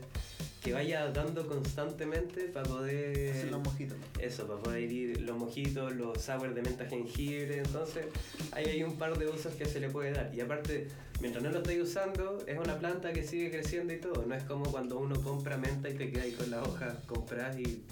que 0.62 0.72
vaya 0.72 1.12
dando 1.12 1.46
constantemente 1.46 2.48
para 2.48 2.68
poder. 2.68 3.30
Hacer 3.30 3.50
los 3.52 3.62
mojitos. 3.62 3.98
Eso, 4.18 4.48
para 4.48 4.58
poder 4.60 4.90
ir 4.90 5.20
los 5.20 5.36
mojitos, 5.36 5.94
los 5.94 6.20
sour 6.20 6.54
de 6.54 6.62
menta 6.62 6.86
jengibre, 6.86 7.58
entonces 7.58 8.06
ahí 8.50 8.64
hay 8.64 8.82
un 8.82 8.96
par 8.98 9.16
de 9.16 9.28
usos 9.28 9.54
que 9.54 9.64
se 9.66 9.78
le 9.78 9.88
puede 9.90 10.12
dar. 10.12 10.34
Y 10.34 10.40
aparte, 10.40 10.88
mientras 11.20 11.44
no 11.44 11.50
lo 11.50 11.58
estéis 11.58 11.82
usando, 11.82 12.44
es 12.48 12.58
una 12.58 12.76
planta 12.78 13.12
que 13.12 13.22
sigue 13.22 13.50
creciendo 13.52 13.92
y 13.92 13.98
todo. 13.98 14.26
No 14.26 14.34
es 14.34 14.42
como 14.42 14.64
cuando 14.72 14.98
uno 14.98 15.20
compra 15.22 15.56
menta 15.56 15.88
y 15.88 15.94
te 15.94 16.10
quedas 16.10 16.24
ahí 16.24 16.32
con 16.32 16.50
las 16.50 16.66
hojas, 16.66 16.96
compras 17.06 17.56
y 17.60 17.84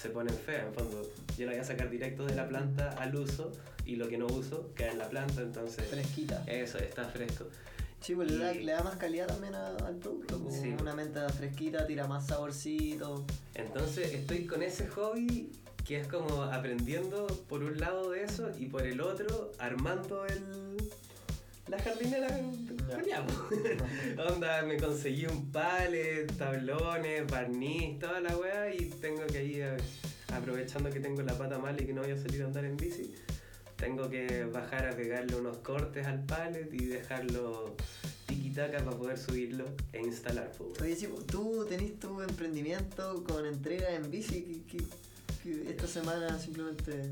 se 0.00 0.08
ponen 0.10 0.34
feas. 0.34 0.66
En 0.66 0.74
fondo, 0.74 1.02
yo 1.36 1.46
la 1.46 1.52
voy 1.52 1.60
a 1.60 1.64
sacar 1.64 1.90
directo 1.90 2.24
de 2.26 2.34
la 2.34 2.48
planta 2.48 2.90
al 2.98 3.14
uso 3.16 3.52
y 3.84 3.96
lo 3.96 4.08
que 4.08 4.16
no 4.18 4.26
uso 4.26 4.72
queda 4.74 4.92
en 4.92 4.98
la 4.98 5.08
planta, 5.08 5.42
entonces 5.42 5.84
Fresquita. 5.86 6.42
eso, 6.46 6.78
está 6.78 7.04
fresco. 7.04 7.46
Sí, 8.00 8.14
pues 8.14 8.30
le 8.30 8.38
da, 8.38 8.54
Y- 8.54 8.62
le 8.64 8.72
da 8.72 8.82
más 8.82 8.96
calidad 8.96 9.26
también 9.26 9.54
a- 9.54 9.76
al 9.76 9.96
producto. 9.96 10.38
como 10.38 10.50
Sí. 10.50 10.74
Una 10.80 10.94
menta 10.94 11.28
fresquita 11.28 11.86
tira 11.86 12.06
más 12.06 12.26
saborcito. 12.28 13.26
Entonces 13.54 14.14
estoy 14.14 14.46
con 14.46 14.62
ese 14.62 14.86
hobby 14.88 15.50
que 15.84 16.00
es 16.00 16.06
como 16.08 16.44
aprendiendo 16.44 17.26
por 17.48 17.62
un 17.62 17.78
lado 17.78 18.10
de 18.10 18.22
eso 18.24 18.50
y 18.58 18.66
por 18.66 18.86
el 18.86 19.00
otro 19.02 19.50
armando 19.58 20.24
el 20.26 20.78
la 21.68 21.78
jardinera 21.78 22.40
Po. 22.90 24.24
Onda, 24.34 24.62
me 24.62 24.76
conseguí 24.76 25.26
un 25.26 25.50
palet, 25.52 26.26
tablones, 26.36 27.26
barniz, 27.26 27.98
toda 27.98 28.20
la 28.20 28.36
weá 28.36 28.74
y 28.74 28.86
tengo 29.00 29.26
que 29.26 29.44
ir 29.44 29.62
eh, 29.62 29.76
aprovechando 30.32 30.90
que 30.90 31.00
tengo 31.00 31.22
la 31.22 31.34
pata 31.36 31.58
mal 31.58 31.80
y 31.80 31.86
que 31.86 31.92
no 31.92 32.02
voy 32.02 32.10
a 32.12 32.16
salir 32.16 32.42
a 32.42 32.46
andar 32.46 32.64
en 32.64 32.76
bici. 32.76 33.14
Tengo 33.76 34.10
que 34.10 34.44
bajar 34.44 34.88
a 34.88 34.96
pegarle 34.96 35.36
unos 35.36 35.58
cortes 35.58 36.06
al 36.06 36.24
palet 36.26 36.68
y 36.72 36.86
dejarlo 36.86 37.76
tiquitaca 38.26 38.78
para 38.84 38.96
poder 38.96 39.18
subirlo 39.18 39.64
e 39.92 40.00
instalar. 40.00 40.52
Oye, 40.82 41.08
pues, 41.08 41.26
tú 41.26 41.64
tenés 41.68 41.98
tu 41.98 42.20
emprendimiento 42.20 43.24
con 43.24 43.46
entrega 43.46 43.90
en 43.94 44.10
bici 44.10 44.62
que- 44.70 44.84
que 45.42 45.70
esta 45.70 45.86
semana 45.86 46.38
simplemente 46.38 47.02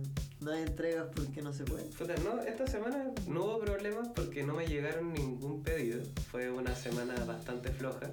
No 0.41 0.51
hay 0.53 0.63
entregas 0.63 1.07
porque 1.15 1.43
no 1.43 1.53
se 1.53 1.65
puede. 1.65 1.85
No, 2.25 2.41
esta 2.43 2.67
semana 2.67 3.11
no 3.27 3.45
hubo 3.45 3.59
problemas 3.61 4.09
porque 4.15 4.43
no 4.45 4.55
me 4.55 4.67
llegaron 4.67 5.13
ningún 5.13 5.63
pedido. 5.63 6.01
Fue 6.31 6.51
una 6.51 6.75
semana 6.75 7.15
bastante 7.25 7.71
floja. 7.73 8.11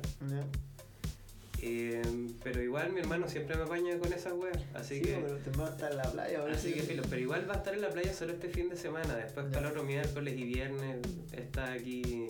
Eh, 1.61 2.01
pero 2.43 2.61
igual 2.61 2.91
mi 2.93 2.99
hermano 2.99 3.27
siempre 3.29 3.55
me 3.55 3.63
apaña 3.63 3.97
con 3.97 4.11
esas 4.13 4.33
weas. 4.33 4.57
Así 4.73 4.95
Sí, 4.95 5.01
que. 5.01 5.13
pero 5.15 5.37
te 5.37 5.49
va 5.51 5.67
a 5.67 5.71
estar 5.71 5.91
en 5.91 5.97
la 5.97 6.11
playa. 6.11 6.39
ahora 6.41 6.53
Así 6.53 6.67
sí 6.69 6.73
que 6.75 6.81
filo, 6.81 7.03
pero 7.09 7.21
igual 7.21 7.49
va 7.49 7.53
a 7.55 7.57
estar 7.57 7.73
en 7.73 7.81
la 7.81 7.89
playa 7.89 8.13
solo 8.13 8.33
este 8.33 8.49
fin 8.49 8.69
de 8.69 8.75
semana. 8.75 9.15
Después 9.15 9.45
Ya. 9.47 9.51
para 9.53 9.65
el 9.67 9.71
otro 9.71 9.83
miércoles 9.83 10.37
y 10.37 10.43
viernes 10.43 10.97
está 11.31 11.71
aquí 11.73 12.27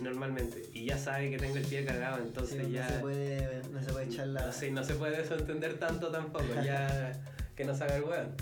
normalmente. 0.00 0.68
Y 0.72 0.84
ya 0.86 0.98
sabe 0.98 1.30
que 1.30 1.38
tengo 1.38 1.56
el 1.56 1.64
pie 1.64 1.84
cagado, 1.84 2.16
Sí, 2.16 2.22
entonces 2.26 2.62
no, 2.62 2.68
ya. 2.68 2.88
se 2.88 2.98
puede, 2.98 3.62
no 3.72 3.80
se 3.82 3.92
puede 3.92 4.06
echar 4.06 4.26
la. 4.28 4.46
No, 4.46 4.52
sí, 4.52 4.70
no 4.70 4.84
se 4.84 4.94
puede 4.94 5.18
desentender 5.18 5.78
tanto 5.78 6.08
tampoco. 6.08 6.46
Ya 6.64 7.12
que 7.56 7.64
no 7.64 7.74
se 7.76 7.84
haga 7.84 7.96
el 7.96 8.04
weón. 8.04 8.34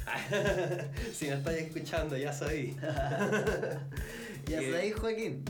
si 1.12 1.26
me 1.26 1.34
estáis 1.34 1.62
escuchando, 1.62 2.16
ya 2.16 2.32
soy. 2.32 2.76
Ya 4.48 4.62
sabéis, 4.62 4.94
Joaquín. 4.94 5.44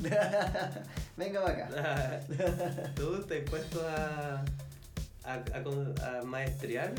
Venga 1.16 1.40
para 1.44 1.66
acá. 1.66 2.20
¿Tú 2.96 3.22
te 3.22 3.38
has 3.38 3.44
puesto 3.48 3.80
a, 3.88 4.44
a, 5.32 5.34
a, 5.34 6.18
a 6.18 6.22
maestrear? 6.22 6.92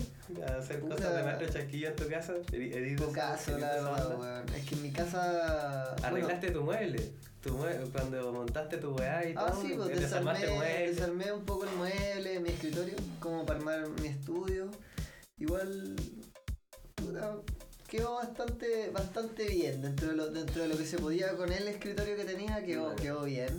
¿A 0.47 0.57
hacer 0.59 0.79
Puta. 0.79 0.95
cosas 0.95 1.15
de 1.15 1.23
maestro 1.23 1.49
chasquillo 1.49 1.87
en 1.89 1.95
tu 1.95 2.07
casa? 2.07 2.33
¿Eri- 2.51 2.73
eres 2.73 2.91
de 2.91 2.97
Poco 2.97 3.11
esa- 3.11 3.21
caso, 3.31 3.51
eres 3.51 3.61
la 3.61 3.73
verdad, 3.73 4.19
weón. 4.19 4.49
Es 4.55 4.65
que 4.65 4.75
en 4.75 4.81
mi 4.83 4.91
casa. 4.91 5.93
Arreglaste 6.03 6.51
tu 6.51 6.63
mueble. 6.63 7.11
Tu 7.41 7.49
mue- 7.57 7.89
cuando 7.93 8.33
montaste 8.33 8.77
tu 8.77 8.93
weá 8.95 9.25
y 9.29 9.33
Ah, 9.37 9.47
todo. 9.51 9.61
sí, 9.61 9.73
pues 9.75 9.99
desarmé, 9.99 10.43
el 10.43 10.51
mueble. 10.51 10.87
desarmé 10.91 11.31
un 11.31 11.45
poco 11.45 11.63
el 11.65 11.75
mueble, 11.77 12.39
mi 12.41 12.49
escritorio, 12.49 12.95
como 13.21 13.45
para 13.45 13.59
armar 13.59 13.87
mi 14.01 14.09
estudio. 14.09 14.69
Igual 15.37 15.95
puta, 16.95 17.35
quedó 17.87 18.15
bastante, 18.15 18.89
bastante 18.91 19.47
bien 19.47 19.81
dentro 19.81 20.09
de, 20.09 20.15
lo, 20.15 20.27
dentro 20.29 20.63
de 20.63 20.67
lo 20.67 20.77
que 20.77 20.85
se 20.85 20.97
podía 20.97 21.35
con 21.37 21.51
el 21.51 21.65
escritorio 21.69 22.17
que 22.17 22.25
tenía, 22.25 22.63
quedó 22.65 23.23
bien. 23.23 23.57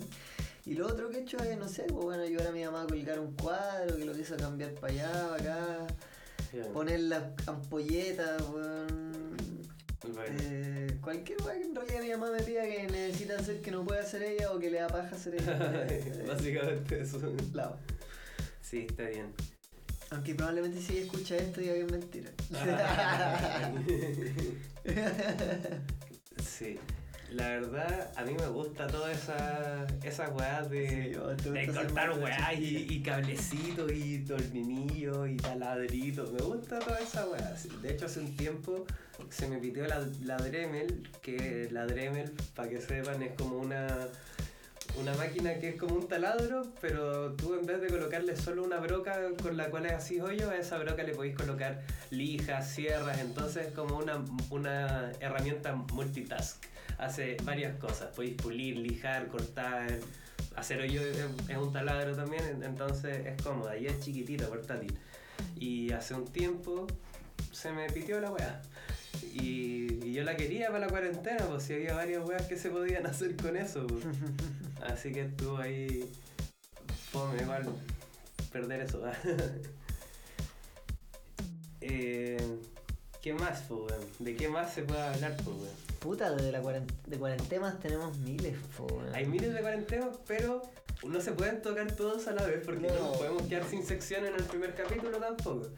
Y 0.71 0.75
lo 0.75 0.87
otro 0.87 1.11
que 1.11 1.19
he 1.19 1.23
hecho 1.23 1.37
es, 1.39 1.59
no 1.59 1.67
sé, 1.67 1.83
pues 1.83 2.05
bueno, 2.05 2.23
ayudar 2.23 2.47
a 2.47 2.53
mi 2.53 2.65
mamá 2.65 2.83
a 2.83 2.87
colgar 2.87 3.19
un 3.19 3.35
cuadro, 3.35 3.97
que 3.97 4.05
lo 4.05 4.12
quiso 4.12 4.37
cambiar 4.37 4.73
para 4.75 4.93
allá, 4.93 5.29
para 5.31 5.35
acá, 5.35 5.87
poner 6.73 7.00
las 7.00 7.25
ampolletas, 7.49 8.41
weón. 8.49 9.11
Eh, 10.29 10.97
cualquier 11.00 11.43
weá 11.43 11.59
que 11.59 11.65
en 11.65 11.75
realidad 11.75 12.03
mi 12.03 12.11
mamá 12.11 12.31
me 12.31 12.41
pida 12.45 12.62
que 12.62 12.87
necesita 12.87 13.41
hacer 13.41 13.61
que 13.61 13.73
no 13.73 13.85
puede 13.85 13.99
hacer 14.00 14.23
ella 14.23 14.53
o 14.53 14.61
que 14.61 14.71
le 14.71 14.79
da 14.79 14.87
paja 14.87 15.17
hacer 15.17 15.35
ella. 15.35 15.89
Básicamente 16.29 17.00
eso. 17.00 17.19
Lado. 17.53 17.77
Sí, 18.62 18.87
está 18.89 19.09
bien. 19.09 19.35
Aunque 20.11 20.37
probablemente 20.37 20.81
si 20.81 20.93
ella 20.93 21.07
escucha 21.07 21.37
esto 21.37 21.61
diga 21.61 21.75
que 21.75 21.81
es 21.81 21.91
mentira. 21.91 22.31
sí. 26.45 26.79
La 27.31 27.49
verdad, 27.49 28.13
a 28.17 28.25
mí 28.25 28.35
me 28.35 28.49
gusta 28.49 28.87
toda 28.89 29.13
esa, 29.13 29.87
esas 30.03 30.33
weas 30.33 30.69
de, 30.69 31.17
Sí, 31.43 31.73
cortar 31.73 32.19
weas 32.19 32.59
y, 32.59 32.87
y 32.91 33.03
cablecitos 33.03 33.93
y 33.93 34.19
tornillos 34.25 35.29
y 35.29 35.37
taladritos. 35.37 36.33
Me 36.33 36.41
gusta 36.41 36.81
toda 36.81 36.99
esa 36.99 37.29
wea. 37.29 37.55
De 37.83 37.93
hecho, 37.93 38.07
hace 38.07 38.21
un 38.21 38.37
tiempo 38.37 38.85
se 39.29 39.49
me 39.49 39.59
pitió 39.59 39.87
la, 39.87 40.07
la 40.25 40.37
Dremel, 40.39 41.09
que 41.23 41.69
la 41.71 41.87
Dremel, 41.87 42.33
para 42.55 42.69
que 42.69 42.81
sepan, 42.81 43.23
es 43.23 43.33
como 43.35 43.59
una, 43.59 43.87
una 44.99 45.14
máquina 45.14 45.54
que 45.54 45.70
es 45.70 45.76
como 45.76 45.94
un 45.97 46.09
taladro, 46.09 46.62
pero 46.80 47.32
tú 47.32 47.54
en 47.59 47.64
vez 47.64 47.80
de 47.80 47.88
colocarle 47.88 48.37
solo 48.37 48.62
una 48.64 48.78
broca 48.78 49.18
con 49.42 49.56
la 49.56 49.70
cual 49.70 49.87
así 49.87 50.20
hoyo, 50.20 50.50
a 50.50 50.56
esa 50.56 50.78
broca 50.78 51.02
le 51.02 51.14
podéis 51.14 51.35
colocar 51.37 51.82
lijas, 52.11 52.70
sierras, 52.70 53.18
entonces 53.20 53.68
es 53.68 53.73
como 53.73 53.97
una, 53.99 54.23
una 54.50 55.12
herramienta 55.20 55.75
multitask. 55.75 56.62
Hace 56.99 57.37
varias 57.44 57.76
cosas, 57.78 58.09
podéis 58.14 58.35
pulir, 58.35 58.76
lijar, 58.76 59.28
cortar, 59.28 59.88
hacer 60.56 60.80
hoyo 60.80 61.00
es, 61.00 61.56
un 61.56 61.73
taladro 61.73 62.14
también, 62.14 62.44
en- 62.44 62.62
entonces 62.62 63.25
es 63.26 63.40
cómoda 63.42 63.76
y 63.78 63.87
es 63.87 64.00
chiquitita, 64.00 64.49
portátil. 64.49 64.92
Y 65.59 65.92
hace 65.92 66.12
un 66.14 66.26
tiempo 66.26 66.87
se 67.52 67.73
me 67.73 67.88
pitió 67.88 68.20
la 68.20 68.30
weá. 68.32 68.61
Y, 69.32 70.04
y 70.04 70.12
yo 70.12 70.23
la 70.25 70.37
quería 70.37 70.66
para 70.68 70.80
la 70.80 70.88
cuarentena, 70.88 71.47
pues 71.47 71.62
si 71.64 71.73
había 71.75 71.94
varias 71.94 72.23
weas 72.28 72.42
que 72.47 72.56
se 72.56 72.68
podían 72.70 73.06
hacer 73.06 73.35
con 73.37 73.56
eso. 73.56 73.87
pues. 73.87 74.04
Así 74.87 75.13
que 75.13 75.23
estuvo 75.23 75.59
ahí. 75.59 76.11
Fome 77.13 77.43
igual 77.43 77.65
perder 78.53 78.81
eso. 78.83 79.03
eh, 81.81 82.59
¿Qué 83.23 83.35
más, 83.35 83.61
po, 83.63 83.87
weón? 83.87 84.01
¿De 84.19 84.35
qué 84.37 84.49
más 84.49 84.73
se 84.73 84.83
puede 84.83 85.03
hablar, 85.03 85.37
po, 85.39 85.51
weón? 85.51 85.75
Puta, 85.99 86.31
de, 86.35 86.51
la 86.53 86.63
cuaren- 86.63 86.87
de 87.07 87.19
cuarentemas 87.19 87.79
tenemos 87.81 88.17
miles, 88.19 88.57
po, 88.77 88.85
weón. 88.87 89.15
Hay 89.15 89.27
miles 89.27 89.53
de 89.53 89.61
cuarentenas, 89.61 90.17
pero 90.27 90.63
no 91.05 91.21
se 91.21 91.33
pueden 91.33 91.63
tocar 91.63 91.93
todos 91.93 92.27
a 92.29 92.33
la 92.33 92.45
vez 92.47 92.63
porque 92.65 92.89
no, 92.89 92.95
No. 92.95 93.01
nos 93.09 93.17
podemos 93.19 93.43
quedar 93.45 93.69
sin 93.69 93.85
sección 93.85 94.25
en 94.27 94.35
el 94.35 94.45
primer 94.45 94.75
capítulo 94.75 95.19
tampoco. 95.19 95.69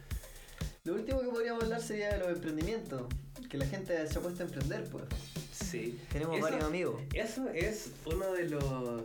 Lo 0.84 0.94
último 0.94 1.20
que 1.20 1.28
podríamos 1.28 1.62
hablar 1.64 1.80
sería 1.80 2.12
de 2.12 2.18
los 2.18 2.28
emprendimientos. 2.28 3.02
Que 3.48 3.58
la 3.58 3.66
gente 3.66 4.06
se 4.06 4.18
ha 4.18 4.22
puesto 4.22 4.42
a 4.42 4.46
emprender, 4.46 4.84
pues. 4.90 5.04
Sí. 5.62 5.98
Tenemos 6.12 6.36
Eso- 6.36 6.44
varios 6.44 6.64
amigos. 6.64 7.00
Eso 7.14 7.48
es 7.50 7.90
uno 8.06 8.32
de 8.32 8.48
los 8.48 9.02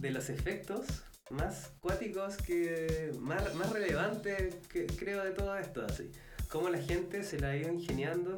de 0.00 0.10
los 0.10 0.30
efectos 0.30 0.86
más 1.30 1.70
cuáticos 1.80 2.36
que 2.38 3.12
más, 3.20 3.54
más 3.54 3.70
relevantes 3.70 4.54
que 4.72 4.86
creo 4.86 5.22
de 5.24 5.30
todo 5.32 5.56
esto 5.58 5.84
así. 5.84 6.10
Cómo 6.48 6.68
la 6.70 6.78
gente 6.78 7.22
se 7.22 7.38
la 7.38 7.50
ha 7.50 7.56
ido 7.56 7.70
ingeniando 7.72 8.36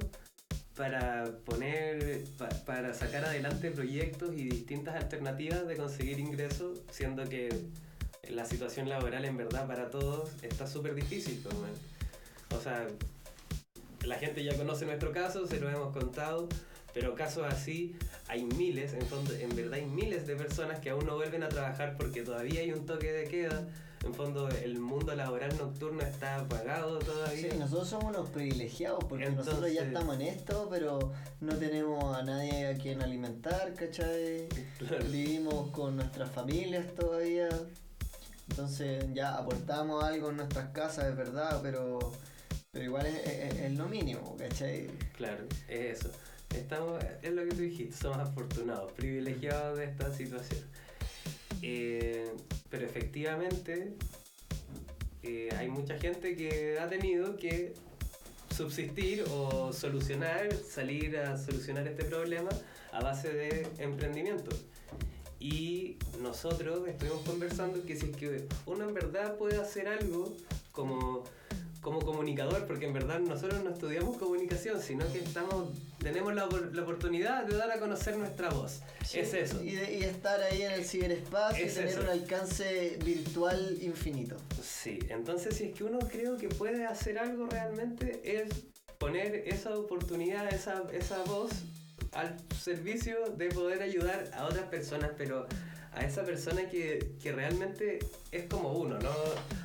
para 0.76 1.24
poner 1.44 2.24
pa- 2.38 2.48
para 2.66 2.94
sacar 2.94 3.24
adelante 3.24 3.70
proyectos 3.70 4.34
y 4.34 4.44
distintas 4.48 4.96
alternativas 4.96 5.66
de 5.66 5.76
conseguir 5.76 6.18
ingresos, 6.18 6.80
siendo 6.90 7.24
que 7.28 7.48
la 8.28 8.44
situación 8.44 8.88
laboral 8.88 9.24
en 9.24 9.36
verdad 9.36 9.66
para 9.66 9.90
todos 9.90 10.30
está 10.42 10.66
súper 10.66 10.94
difícil, 10.94 11.40
pues, 11.42 11.54
man. 11.56 11.70
O 12.56 12.60
sea, 12.60 12.86
la 14.04 14.16
gente 14.18 14.42
ya 14.42 14.56
conoce 14.56 14.84
nuestro 14.86 15.12
caso, 15.12 15.46
se 15.46 15.60
lo 15.60 15.68
hemos 15.68 15.92
contado, 15.96 16.48
pero 16.94 17.14
casos 17.14 17.44
así 17.52 17.94
hay 18.28 18.44
miles, 18.44 18.92
en, 18.94 19.02
fondo, 19.06 19.32
en 19.34 19.54
verdad 19.54 19.74
hay 19.74 19.86
miles 19.86 20.26
de 20.26 20.36
personas 20.36 20.80
que 20.80 20.90
aún 20.90 21.06
no 21.06 21.16
vuelven 21.16 21.42
a 21.42 21.48
trabajar 21.48 21.96
porque 21.98 22.22
todavía 22.22 22.60
hay 22.60 22.72
un 22.72 22.86
toque 22.86 23.12
de 23.12 23.24
queda. 23.24 23.66
En 24.04 24.14
fondo, 24.14 24.48
el 24.48 24.80
mundo 24.80 25.14
laboral 25.14 25.56
nocturno 25.58 26.02
está 26.02 26.40
apagado 26.40 26.98
todavía. 26.98 27.52
Sí, 27.52 27.56
nosotros 27.56 27.88
somos 27.88 28.12
los 28.12 28.28
privilegiados 28.30 29.04
porque 29.04 29.30
nosotros 29.30 29.72
ya 29.72 29.82
estamos 29.84 30.16
en 30.16 30.22
esto, 30.22 30.66
pero 30.68 31.12
no 31.40 31.54
tenemos 31.54 32.16
a 32.16 32.24
nadie 32.24 32.66
a 32.66 32.74
quien 32.76 33.00
alimentar, 33.00 33.74
¿cachai? 33.74 34.48
Claro. 34.78 35.04
Vivimos 35.04 35.70
con 35.70 35.94
nuestras 35.94 36.32
familias 36.32 36.84
todavía. 36.96 37.48
Entonces 38.50 39.04
ya 39.14 39.36
aportamos 39.36 40.02
algo 40.02 40.30
en 40.30 40.36
nuestras 40.38 40.70
casas, 40.70 41.06
es 41.06 41.16
verdad, 41.16 41.60
pero, 41.62 41.98
pero 42.72 42.84
igual 42.84 43.06
es, 43.06 43.14
es- 43.24 43.54
es 43.60 43.72
lo 43.78 43.86
mínimo, 43.86 44.36
¿cachai? 44.36 44.88
Claro, 45.16 45.44
es 45.68 45.98
eso. 46.00 46.10
Estamos, 46.54 47.02
es 47.22 47.32
lo 47.32 47.42
que 47.44 47.50
tú 47.50 47.62
dijiste, 47.62 47.96
somos 47.96 48.18
afortunados, 48.18 48.92
privilegiados 48.92 49.78
de 49.78 49.84
esta 49.84 50.12
situación. 50.12 50.60
Eh, 51.62 52.30
pero 52.70 52.84
efectivamente 52.86 53.92
eh, 55.22 55.48
hay 55.56 55.68
mucha 55.68 55.98
gente 55.98 56.34
que 56.34 56.78
ha 56.80 56.88
tenido 56.88 57.36
que 57.36 57.74
subsistir 58.54 59.24
o 59.30 59.72
solucionar, 59.72 60.52
salir 60.54 61.16
a 61.18 61.36
solucionar 61.38 61.86
este 61.86 62.04
problema 62.04 62.50
a 62.92 63.00
base 63.00 63.32
de 63.32 63.66
emprendimiento. 63.78 64.54
Y 65.38 65.96
nosotros 66.20 66.86
estuvimos 66.86 67.22
conversando 67.22 67.84
que 67.84 67.96
si 67.96 68.10
es 68.10 68.16
que 68.16 68.46
uno 68.66 68.88
en 68.88 68.94
verdad 68.94 69.36
puede 69.36 69.60
hacer 69.60 69.88
algo 69.88 70.36
como, 70.70 71.24
como 71.82 72.00
comunicador, 72.00 72.64
porque 72.66 72.86
en 72.86 72.92
verdad 72.94 73.18
nosotros 73.18 73.62
no 73.64 73.70
estudiamos 73.70 74.16
comunicación, 74.16 74.80
sino 74.80 75.04
que 75.12 75.18
estamos, 75.18 75.68
tenemos 75.98 76.32
la, 76.34 76.46
la 76.72 76.82
oportunidad 76.82 77.44
de 77.44 77.56
dar 77.56 77.70
a 77.72 77.78
conocer 77.80 78.16
nuestra 78.16 78.48
voz. 78.50 78.80
es 79.12 79.34
eso. 79.34 79.62
Y, 79.62 79.72
de- 79.72 79.98
y 79.98 80.02
estar 80.04 80.40
ahí 80.42 80.62
en 80.62 80.70
el 80.72 80.84
ciberespacio 80.84 81.66
Es 81.66 81.72
y 81.72 81.74
tener 81.74 81.90
eso. 81.90 82.00
un 82.02 82.06
alcance 82.08 82.98
virtual 83.04 83.78
infinito. 83.82 84.36
Sí, 84.62 85.00
entonces 85.10 85.56
si 85.56 85.64
es 85.64 85.74
que 85.74 85.82
uno 85.84 85.98
creo 85.98 86.36
que 86.36 86.48
puede 86.48 86.86
hacer 86.86 87.18
algo 87.18 87.46
realmente 87.46 88.20
es 88.24 88.48
poner 88.98 89.34
esa 89.48 89.76
oportunidad, 89.76 90.54
esa, 90.54 90.84
esa 90.92 91.22
voz 91.24 91.50
al 92.12 92.36
servicio 92.62 93.16
de 93.36 93.48
poder 93.48 93.82
ayudar 93.82 94.30
a 94.34 94.44
otras 94.44 94.66
personas, 94.68 95.10
pero 95.18 95.46
a 95.94 96.04
esa 96.04 96.24
persona 96.24 96.68
que, 96.70 97.12
que 97.22 97.32
realmente 97.32 97.98
es 98.30 98.44
como 98.46 98.72
uno, 98.72 98.98
no, 98.98 99.14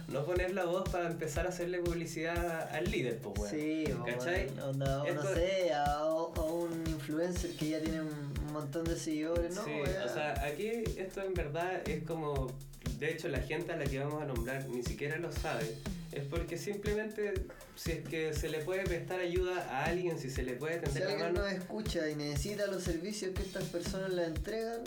no 0.09 0.25
poner 0.25 0.53
la 0.53 0.65
voz 0.65 0.87
para 0.89 1.07
empezar 1.07 1.45
a 1.45 1.49
hacerle 1.49 1.79
publicidad 1.79 2.69
al 2.73 2.89
líder, 2.91 3.17
pues 3.19 3.33
bueno. 3.35 3.57
Sí, 3.57 3.85
o, 3.91 4.03
o 4.03 4.73
no 4.73 5.05
Esto- 5.05 5.33
sé, 5.35 5.71
a, 5.73 5.85
a 5.85 6.43
un 6.43 6.83
influencer 6.87 7.51
que 7.55 7.69
ya 7.69 7.79
tiene 7.79 8.01
un 8.01 8.51
montón 8.51 8.83
de 8.85 8.97
seguidores, 8.97 9.55
¿no? 9.55 9.63
Sí, 9.63 9.71
o 10.05 10.09
sea, 10.13 10.43
aquí 10.45 10.67
esto 10.97 11.21
en 11.21 11.33
verdad 11.33 11.87
es 11.87 12.03
como, 12.03 12.51
de 12.99 13.11
hecho 13.11 13.29
la 13.29 13.39
gente 13.39 13.71
a 13.71 13.77
la 13.77 13.85
que 13.85 13.99
vamos 13.99 14.21
a 14.21 14.25
nombrar 14.25 14.67
ni 14.67 14.83
siquiera 14.83 15.17
lo 15.17 15.31
sabe, 15.31 15.65
es 16.11 16.23
porque 16.25 16.57
simplemente 16.57 17.33
si 17.75 17.91
es 17.91 18.07
que 18.07 18.33
se 18.33 18.49
le 18.49 18.59
puede 18.59 18.83
prestar 18.83 19.19
ayuda 19.19 19.61
a 19.69 19.85
alguien, 19.85 20.17
si 20.19 20.29
se 20.29 20.43
le 20.43 20.53
puede 20.53 20.79
Si 20.79 20.85
tender 20.85 21.03
la 21.03 21.09
alguien 21.11 21.33
mano, 21.33 21.45
nos 21.45 21.53
escucha 21.53 22.09
y 22.09 22.15
necesita 22.15 22.67
los 22.67 22.83
servicios 22.83 23.33
que 23.35 23.43
estas 23.43 23.63
personas 23.65 24.11
le 24.11 24.25
entregan, 24.25 24.81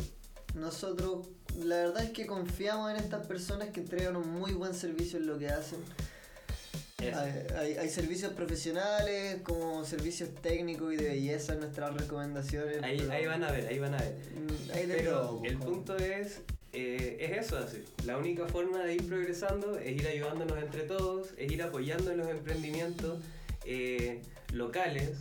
nosotros 0.55 1.29
la 1.65 1.77
verdad 1.77 2.05
es 2.05 2.11
que 2.11 2.27
confiamos 2.27 2.91
en 2.91 2.97
estas 2.97 3.27
personas 3.27 3.69
que 3.71 3.81
entregan 3.81 4.17
un 4.17 4.29
muy 4.31 4.53
buen 4.53 4.75
servicio 4.75 5.19
en 5.19 5.27
lo 5.27 5.39
que 5.39 5.49
hacen. 5.49 5.79
Hay, 6.99 7.13
hay- 7.57 7.77
hay 7.79 7.89
servicios 7.89 8.33
profesionales 8.35 9.41
como 9.43 9.85
servicios 9.87 10.29
técnicos 10.43 10.93
y 10.93 10.97
de 10.97 11.09
belleza 11.09 11.55
nuestras 11.55 11.95
recomendaciones. 11.95 12.83
ahí, 12.83 12.99
pero- 12.99 13.13
ahí 13.13 13.27
van 13.27 13.43
a 13.45 13.51
ver, 13.53 13.67
ahí 13.69 13.79
van 13.79 13.95
a 13.95 13.99
ver. 13.99 14.15
Mm, 14.35 14.71
Pero 14.89 15.11
todo, 15.23 15.43
el 15.45 15.57
punto 15.57 15.97
es, 15.97 16.41
eh, 16.75 17.17
es 17.21 17.47
eso, 17.47 17.57
así. 17.59 17.83
La 18.05 18.19
única 18.19 18.47
forma 18.47 18.85
de 18.85 18.95
ir 18.97 19.07
progresando 19.09 19.79
es 19.79 19.97
ir 19.97 20.07
ayudándonos 20.07 20.59
entre 20.63 20.83
todos, 20.83 21.29
es 21.39 21.51
ir 21.51 21.63
apoyando 21.63 22.11
en 22.13 22.19
los 22.19 22.29
emprendimientos 22.29 23.19
eh, 23.65 24.21
locales 24.53 25.17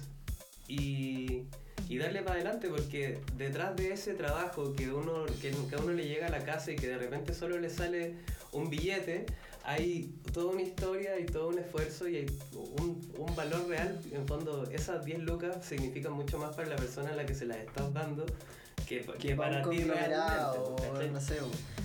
y, 0.67 1.43
y 1.89 1.97
darle 1.97 2.21
para 2.21 2.35
adelante 2.35 2.69
porque 2.69 3.19
detrás 3.35 3.75
de 3.75 3.91
ese 3.91 4.13
trabajo 4.13 4.75
que 4.75 4.91
uno 4.91 5.25
que, 5.41 5.49
que 5.49 5.75
a 5.75 5.79
uno 5.79 5.91
le 5.91 6.07
llega 6.07 6.27
a 6.27 6.29
la 6.29 6.43
casa 6.45 6.71
y 6.71 6.75
que 6.75 6.87
de 6.87 6.99
repente 6.99 7.33
solo 7.33 7.59
le 7.59 7.69
sale 7.69 8.13
un 8.51 8.69
billete, 8.69 9.25
hay 9.63 10.13
toda 10.31 10.53
una 10.53 10.61
historia 10.61 11.19
y 11.19 11.25
todo 11.25 11.49
un 11.49 11.57
esfuerzo 11.57 12.07
y 12.07 12.17
hay 12.17 12.25
un, 12.53 13.01
un 13.17 13.35
valor 13.35 13.67
real. 13.67 13.99
En 14.11 14.27
fondo, 14.27 14.69
esas 14.71 15.03
10 15.03 15.19
lucas 15.19 15.65
significan 15.65 16.13
mucho 16.13 16.37
más 16.37 16.55
para 16.55 16.69
la 16.69 16.75
persona 16.75 17.09
a 17.09 17.15
la 17.15 17.25
que 17.25 17.33
se 17.33 17.45
las 17.45 17.57
estás 17.57 17.91
dando 17.91 18.25
que, 18.87 19.01
que 19.01 19.17
que 19.17 19.35
para 19.35 19.67
ti 19.67 19.83
realmente. 19.83 21.09
no 21.11 21.19
sé. 21.19 21.39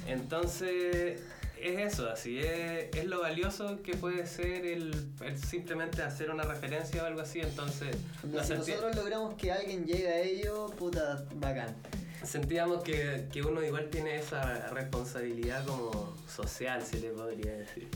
Entonces, 0.07 1.21
es 1.65 1.95
eso, 1.95 2.11
así 2.11 2.39
es, 2.39 2.95
es 2.95 3.07
lo 3.07 3.23
valioso 3.23 3.83
que 3.83 3.97
puede 3.97 4.27
ser 4.27 4.67
el, 4.67 4.95
el 5.23 5.39
simplemente 5.39 6.03
hacer 6.03 6.31
una 6.31 6.43
referencia 6.43 7.03
o 7.03 7.07
algo 7.07 7.23
así. 7.23 7.41
Entonces, 7.41 7.97
si 8.21 8.29
nosotros 8.29 8.95
logramos 8.95 9.35
que 9.35 9.51
alguien 9.51 9.87
llegue 9.87 10.09
a 10.09 10.21
ello, 10.21 10.67
puta, 10.79 11.25
bacán. 11.37 11.75
sentíamos 12.23 12.83
que, 12.83 13.29
que 13.33 13.43
uno 13.43 13.63
igual 13.63 13.89
tiene 13.89 14.17
esa 14.17 14.69
responsabilidad 14.69 15.65
como 15.65 16.15
social, 16.29 16.85
se 16.85 17.01
le 17.01 17.11
podría 17.11 17.53
decir. 17.53 17.89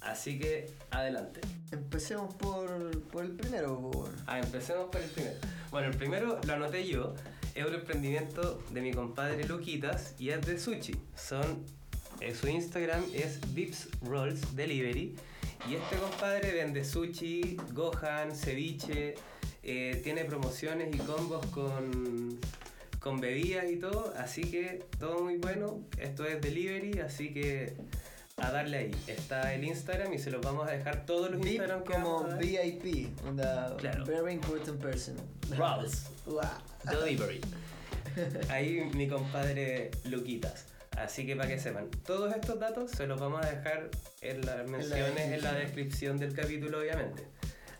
Así 0.00 0.38
que, 0.38 0.70
adelante. 0.90 1.40
Empecemos 1.70 2.34
por, 2.34 3.00
por 3.08 3.24
el 3.24 3.32
primero. 3.32 3.80
po. 3.90 4.08
Ah, 4.26 4.38
empecemos 4.38 4.90
por 4.90 5.00
el 5.00 5.08
primero. 5.08 5.36
Bueno, 5.70 5.88
el 5.88 5.96
primero 5.96 6.40
lo 6.46 6.52
anoté 6.52 6.86
yo. 6.86 7.14
Es 7.54 7.64
un 7.64 7.74
emprendimiento 7.74 8.60
de 8.70 8.80
mi 8.80 8.92
compadre 8.92 9.44
Luquitas 9.44 10.14
y 10.18 10.30
es 10.30 10.44
de 10.44 10.58
sushi. 10.58 10.96
Son, 11.16 11.64
su 12.32 12.48
Instagram 12.48 13.02
es 13.12 13.40
Vips 13.54 13.88
Rolls 14.02 14.54
Delivery. 14.54 15.14
Y 15.68 15.74
este 15.74 15.96
compadre 15.96 16.52
vende 16.52 16.84
sushi, 16.84 17.56
gohan, 17.72 18.34
ceviche, 18.36 19.14
eh, 19.62 20.00
tiene 20.04 20.24
promociones 20.24 20.94
y 20.94 20.98
combos 20.98 21.44
con, 21.46 22.38
con 23.00 23.18
bebidas 23.18 23.70
y 23.70 23.76
todo. 23.76 24.12
Así 24.18 24.42
que 24.42 24.84
todo 24.98 25.22
muy 25.22 25.38
bueno. 25.38 25.80
Esto 25.98 26.24
es 26.26 26.40
delivery, 26.40 27.00
así 27.00 27.32
que 27.32 27.74
a 28.36 28.50
darle 28.50 28.76
ahí. 28.76 28.90
Está 29.06 29.54
el 29.54 29.64
Instagram 29.64 30.12
y 30.12 30.18
se 30.18 30.30
los 30.30 30.42
vamos 30.42 30.68
a 30.68 30.72
dejar 30.72 31.06
todos 31.06 31.30
los 31.30 31.40
VIP 31.40 31.52
Instagram 31.52 31.84
que 31.84 31.92
como. 31.94 32.24
VIP, 32.38 33.08
onda, 33.26 33.74
Claro. 33.78 34.04
very 34.04 34.34
important 34.34 34.80
person. 34.82 35.16
Rolls. 35.56 36.10
Guau. 36.26 36.46
Delivery. 36.90 37.40
Ahí 38.50 38.90
mi 38.94 39.08
compadre 39.08 39.90
Luquitas. 40.04 40.66
Así 40.96 41.26
que 41.26 41.36
para 41.36 41.48
que 41.48 41.58
sepan, 41.58 41.90
todos 42.06 42.34
estos 42.34 42.58
datos 42.58 42.90
se 42.90 43.06
los 43.06 43.20
vamos 43.20 43.44
a 43.44 43.50
dejar 43.50 43.90
en 44.20 44.46
las 44.46 44.68
menciones, 44.68 45.32
en 45.32 45.42
la 45.42 45.52
descripción 45.52 46.18
del 46.18 46.34
capítulo, 46.34 46.78
obviamente. 46.80 47.26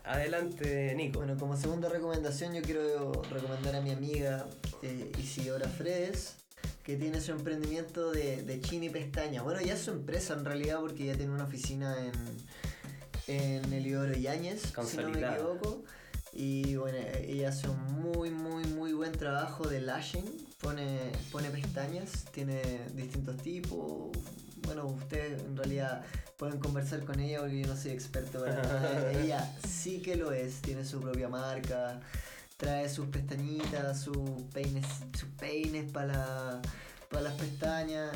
Adelante, 0.03 0.93
Nico. 0.95 1.19
Bueno, 1.19 1.37
como 1.37 1.57
segunda 1.57 1.89
recomendación 1.89 2.53
yo 2.53 2.61
quiero 2.61 3.11
recomendar 3.31 3.75
a 3.75 3.81
mi 3.81 3.91
amiga 3.91 4.45
eh, 4.83 5.11
Isidora 5.17 5.67
Fredes, 5.67 6.35
que 6.83 6.95
tiene 6.97 7.21
su 7.21 7.31
emprendimiento 7.31 8.11
de, 8.11 8.43
de 8.43 8.61
chini 8.61 8.89
pestaña. 8.89 9.41
Bueno, 9.41 9.61
ya 9.61 9.73
es 9.73 9.79
su 9.79 9.91
empresa 9.91 10.33
en 10.33 10.45
realidad 10.45 10.79
porque 10.79 11.05
ya 11.05 11.15
tiene 11.15 11.33
una 11.33 11.45
oficina 11.45 11.95
en, 12.05 12.13
en 13.35 13.73
Eliodoro 13.73 14.13
Yáñez, 14.13 14.73
si 14.85 14.97
no 14.97 15.09
me 15.09 15.19
equivoco. 15.19 15.83
Y 16.35 16.75
bueno, 16.75 16.97
ella 17.25 17.49
hace 17.49 17.69
un 17.69 18.01
muy, 18.01 18.29
muy, 18.29 18.65
muy 18.65 18.91
buen 18.91 19.13
trabajo 19.13 19.69
de 19.69 19.79
lashing. 19.79 20.25
Pone, 20.59 21.11
pone 21.31 21.49
pestañas, 21.49 22.25
tiene 22.31 22.61
distintos 22.93 23.37
tipos. 23.37 24.11
Bueno, 24.65 24.85
ustedes 24.85 25.41
en 25.43 25.55
realidad 25.55 26.03
pueden 26.37 26.59
conversar 26.59 27.05
con 27.05 27.21
ella 27.21 27.39
porque 27.39 27.61
yo 27.61 27.67
no 27.67 27.77
soy 27.77 27.91
experto 27.91 28.43
para 28.43 28.61
nada. 28.61 29.11
Ella 29.21 29.55
sí 29.65 30.01
que 30.01 30.15
lo 30.15 30.31
es, 30.31 30.61
tiene 30.61 30.83
su 30.83 30.99
propia 30.99 31.29
marca, 31.29 32.01
trae 32.57 32.89
sus 32.89 33.07
pestañitas, 33.07 34.01
sus 34.01 34.41
peines, 34.53 34.85
sus 35.17 35.29
peines 35.39 35.89
para 35.91 36.61
las 37.11 37.33
pestañas. 37.35 38.09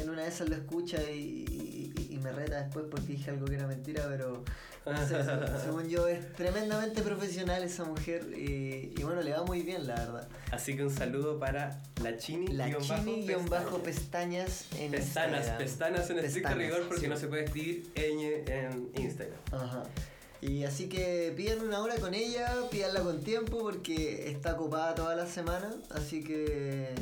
En 0.00 0.10
una 0.10 0.22
de 0.22 0.28
esas 0.28 0.48
lo 0.48 0.56
escucha 0.56 0.98
y, 1.10 1.44
y- 1.48 2.14
y 2.14 2.18
me 2.18 2.32
reta 2.32 2.62
después 2.62 2.86
porque 2.90 3.06
dije 3.12 3.30
algo 3.30 3.46
que 3.46 3.54
era 3.54 3.66
mentira, 3.66 4.06
pero 4.08 4.42
no 4.86 4.98
sé, 5.06 5.22
se- 5.24 5.58
según 5.64 5.88
yo 5.88 6.06
es 6.08 6.32
tremendamente 6.34 7.02
profesional 7.02 7.62
esa 7.62 7.84
mujer 7.84 8.26
y, 8.36 8.92
y 8.96 9.02
bueno, 9.02 9.22
le 9.22 9.32
va 9.32 9.44
muy 9.44 9.62
bien 9.62 9.86
la 9.86 9.94
verdad. 9.94 10.28
Así 10.50 10.76
que 10.76 10.84
un 10.84 10.90
saludo 10.90 11.38
para 11.38 11.80
la 12.02 12.16
Chini. 12.16 12.48
La 12.48 12.68
guion 12.68 12.82
chini 12.82 13.26
guion 13.26 13.46
bajo 13.46 13.78
pestaña. 13.82 14.44
pestañas 14.44 14.66
en 14.78 14.90
Pestanas, 14.90 15.38
Instagram. 15.40 15.58
pestanas 15.58 16.10
en 16.10 16.18
estricto 16.20 16.54
rigor 16.54 16.82
porque 16.88 17.02
sí. 17.02 17.08
no 17.08 17.16
se 17.16 17.26
puede 17.28 17.44
escribir 17.44 17.90
ñ 17.94 18.50
en 18.50 18.90
Instagram. 18.96 19.38
Ajá. 19.52 19.82
Y 20.40 20.62
así 20.64 20.88
que 20.88 21.32
pidan 21.36 21.60
una 21.62 21.80
hora 21.80 21.96
con 21.96 22.14
ella, 22.14 22.52
pídanla 22.70 23.00
con 23.00 23.20
tiempo 23.22 23.58
porque 23.58 24.30
está 24.30 24.54
ocupada 24.54 24.94
toda 24.94 25.16
la 25.16 25.26
semana, 25.26 25.74
así 25.90 26.22
que 26.22 26.94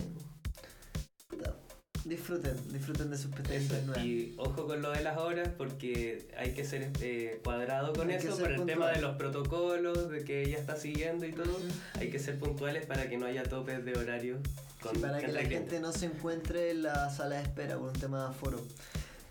disfruten, 2.08 2.56
disfruten 2.72 3.10
de 3.10 3.18
sus 3.18 3.32
pestañitas 3.32 3.84
nuevas. 3.84 4.04
y 4.04 4.34
ojo 4.38 4.66
con 4.66 4.80
lo 4.80 4.90
de 4.92 5.02
las 5.02 5.18
horas 5.18 5.48
porque 5.56 6.28
hay 6.38 6.52
que 6.54 6.64
ser 6.64 6.90
eh, 7.00 7.40
cuadrado 7.44 7.92
con 7.92 8.08
Hay 8.08 8.16
eso 8.16 8.36
por 8.38 8.52
el 8.52 8.64
tema 8.64 8.90
de 8.90 9.00
los 9.00 9.16
protocolos, 9.16 10.08
de 10.10 10.24
que 10.24 10.42
ella 10.42 10.58
está 10.58 10.76
siguiendo 10.76 11.26
y 11.26 11.32
todo. 11.32 11.58
Hay 11.94 12.10
que 12.10 12.18
ser 12.18 12.38
puntuales 12.38 12.86
para 12.86 13.08
que 13.08 13.16
no 13.18 13.26
haya 13.26 13.42
topes 13.42 13.84
de 13.84 13.92
horario. 13.98 14.38
Con 14.80 14.94
Sí, 14.94 15.00
para 15.00 15.18
que 15.18 15.28
la 15.28 15.40
cliente. 15.40 15.56
gente 15.56 15.80
no 15.80 15.92
se 15.92 16.06
encuentre 16.06 16.70
en 16.70 16.82
la 16.84 17.10
sala 17.10 17.36
de 17.36 17.42
espera 17.42 17.76
por 17.78 17.88
un 17.88 17.98
tema 17.98 18.22
de 18.24 18.28
aforo. 18.30 18.60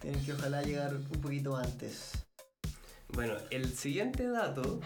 Tienen 0.02 0.24
que 0.26 0.34
ojalá 0.34 0.62
llegar 0.62 0.94
un 0.94 1.22
poquito 1.22 1.56
antes. 1.56 2.12
Bueno, 3.10 3.36
el 3.52 3.72
siguiente 3.78 4.28
dato 4.28 4.82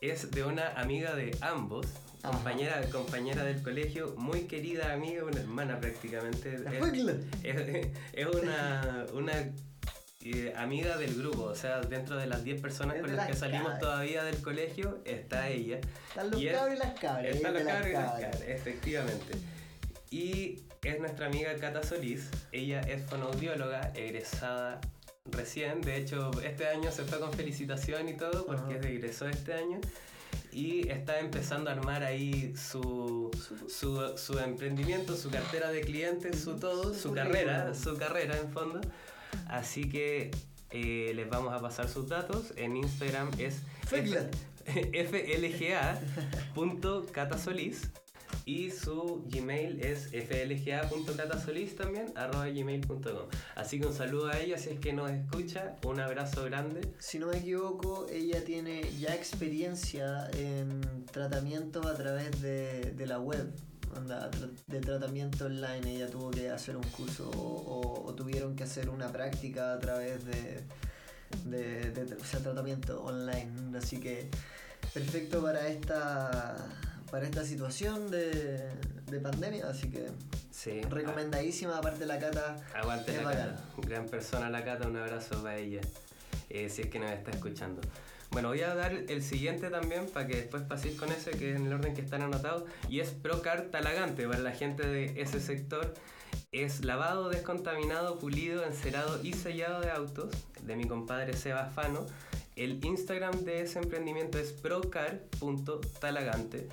es 0.00 0.30
de 0.30 0.44
una 0.44 0.68
amiga 0.80 1.14
de 1.14 1.36
ambos, 1.42 1.86
Ajá. 2.24 2.32
compañera, 2.32 2.80
compañera 2.90 3.44
del 3.44 3.62
colegio, 3.62 4.14
muy 4.16 4.42
querida 4.42 4.92
amiga, 4.92 5.24
una 5.24 5.40
hermana 5.40 5.78
prácticamente. 5.80 6.54
Es- 6.54 6.62
es, 7.44 7.88
es 8.12 8.26
una, 8.26 9.06
una 9.12 9.32
eh, 10.24 10.52
amiga 10.56 10.96
del 10.96 11.14
grupo, 11.16 11.42
o 11.44 11.54
sea, 11.54 11.80
dentro 11.82 12.16
de 12.16 12.26
las 12.26 12.42
10 12.44 12.60
personas 12.60 12.98
con 13.00 13.14
las 13.14 13.26
que 13.26 13.34
salimos 13.34 13.78
todavía 13.78 14.24
del 14.24 14.40
colegio, 14.40 15.00
está 15.04 15.48
ella. 15.50 15.80
Están 16.08 16.30
los 16.30 16.40
Y 16.40 16.48
es- 16.48 16.56
cabros 16.56 16.74
y 16.76 16.78
las 16.78 16.98
cabras. 16.98 17.26
Está 17.36 17.48
ella 17.48 17.50
la 17.52 17.58
es 17.60 17.64
de 17.66 17.72
cabra 17.72 17.88
y 17.88 17.92
las 17.92 18.10
cabras. 18.12 18.40
efectivamente. 18.48 19.34
Y 20.10 20.62
es 20.82 20.98
nuestra 21.00 21.26
amiga 21.26 21.54
Cata 21.56 21.82
Solís. 21.82 22.30
Ella 22.52 22.80
es 22.82 23.02
fonoaudióloga, 23.04 23.92
egresada 23.94 24.80
recién. 25.30 25.80
De 25.82 25.96
hecho, 25.96 26.30
este 26.42 26.68
año 26.68 26.90
se 26.92 27.04
fue 27.04 27.18
con 27.18 27.32
felicitación 27.32 28.08
y 28.08 28.14
todo 28.16 28.46
porque 28.46 28.76
Ajá. 28.78 28.88
egresó 28.88 29.28
este 29.28 29.54
año. 29.54 29.80
Y 30.54 30.88
está 30.88 31.18
empezando 31.18 31.68
a 31.68 31.72
armar 31.72 32.04
ahí 32.04 32.54
su, 32.56 33.30
su, 33.68 34.16
su 34.16 34.38
emprendimiento, 34.38 35.16
su 35.16 35.28
cartera 35.28 35.72
de 35.72 35.80
clientes, 35.80 36.40
su 36.40 36.56
todo, 36.56 36.94
Su 36.94 37.12
carrera, 37.12 37.74
su 37.74 37.96
carrera 37.96 38.38
en 38.38 38.52
fondo. 38.52 38.80
Así 39.48 39.88
que 39.88 40.30
eh, 40.70 41.10
les 41.12 41.28
vamos 41.28 41.52
a 41.52 41.58
pasar 41.58 41.88
sus 41.88 42.08
datos. 42.08 42.52
En 42.56 42.76
Instagram 42.76 43.30
es 43.38 43.62
Fegla. 43.88 44.30
y 48.46 48.70
su 48.70 49.24
Gmail 49.26 49.80
es 49.80 50.08
flga.catasolis 50.08 51.76
también, 51.76 52.12
arroba 52.14 52.48
gmail.com. 52.48 53.28
Así 53.54 53.80
que 53.80 53.86
un 53.86 53.94
saludo 53.94 54.28
a 54.28 54.38
ella 54.38 54.58
si 54.58 54.70
es 54.70 54.80
que 54.80 54.92
nos 54.92 55.10
escucha, 55.10 55.76
un 55.84 56.00
abrazo 56.00 56.44
grande. 56.44 56.80
Si 56.98 57.18
no 57.18 57.28
me 57.28 57.38
equivoco, 57.38 58.06
ella 58.10 58.44
tiene 58.44 58.82
ya 58.98 59.14
experiencia 59.14 60.28
en 60.36 60.80
tratamientos 61.06 61.86
a 61.86 61.94
través 61.94 62.40
de, 62.42 62.92
de 62.92 63.06
la 63.06 63.18
web. 63.18 63.52
De 64.66 64.80
tratamiento 64.80 65.46
online, 65.46 65.94
ella 65.94 66.10
tuvo 66.10 66.30
que 66.30 66.50
hacer 66.50 66.76
un 66.76 66.82
curso 66.82 67.30
o, 67.30 68.12
tuvieron 68.14 68.56
que 68.56 68.64
hacer 68.64 68.90
una 68.90 69.08
práctica 69.12 69.72
a 69.72 69.78
través 69.78 70.24
de, 70.24 70.64
de, 71.44 72.16
tratamiento 72.42 73.04
online. 73.04 73.78
Así 73.78 73.98
que 74.00 74.28
perfecto 74.92 75.40
para 75.42 75.68
esta, 75.68 76.56
para 77.14 77.26
esta 77.26 77.44
situación 77.44 78.10
de, 78.10 78.72
de 79.06 79.20
pandemia. 79.20 79.68
Así 79.68 79.88
que 79.88 80.08
Sí, 80.50 80.80
recomendadísima, 80.82 81.78
aparte 81.78 82.06
la 82.06 82.18
cata. 82.18 82.56
aguante 82.74 83.16
la. 83.22 83.30
Cata, 83.30 83.64
gran 83.86 84.06
persona 84.06 84.50
la 84.50 84.64
Cata, 84.64 84.88
un 84.88 84.96
abrazo 84.96 85.40
para 85.40 85.56
ella. 85.58 85.80
eh, 86.50 86.68
si 86.68 86.82
es 86.82 86.88
que 86.88 86.98
nos 86.98 87.12
está 87.12 87.30
escuchando. 87.30 87.82
Bueno, 88.32 88.48
voy 88.48 88.62
a 88.62 88.74
dar 88.74 88.92
el 88.92 89.22
siguiente 89.22 89.70
también 89.70 90.06
para 90.12 90.26
que 90.26 90.34
después 90.38 90.64
paséis 90.64 90.98
con 90.98 91.12
ese, 91.12 91.30
que 91.30 91.52
es 91.52 91.56
en 91.56 91.66
el 91.68 91.72
orden 91.72 91.94
que 91.94 92.00
están 92.00 92.20
anotados, 92.22 92.64
y 92.88 92.98
es 92.98 93.10
Procar 93.10 93.66
Talagante 93.70 94.26
para 94.26 94.40
la 94.40 94.50
gente 94.50 94.84
de 94.84 95.22
ese 95.22 95.38
sector. 95.38 95.94
Es 96.50 96.84
lavado, 96.84 97.28
descontaminado, 97.28 98.18
pulido, 98.18 98.64
encerado 98.64 99.22
y 99.22 99.34
sellado 99.34 99.82
de 99.82 99.92
autos 99.92 100.32
de 100.62 100.74
mi 100.74 100.88
compadre 100.88 101.34
Seba 101.34 101.66
Fano. 101.66 102.06
El 102.56 102.84
Instagram 102.84 103.44
de 103.44 103.62
ese 103.62 103.80
emprendimiento 103.80 104.38
es 104.38 104.52
procar.talagante. 104.52 106.68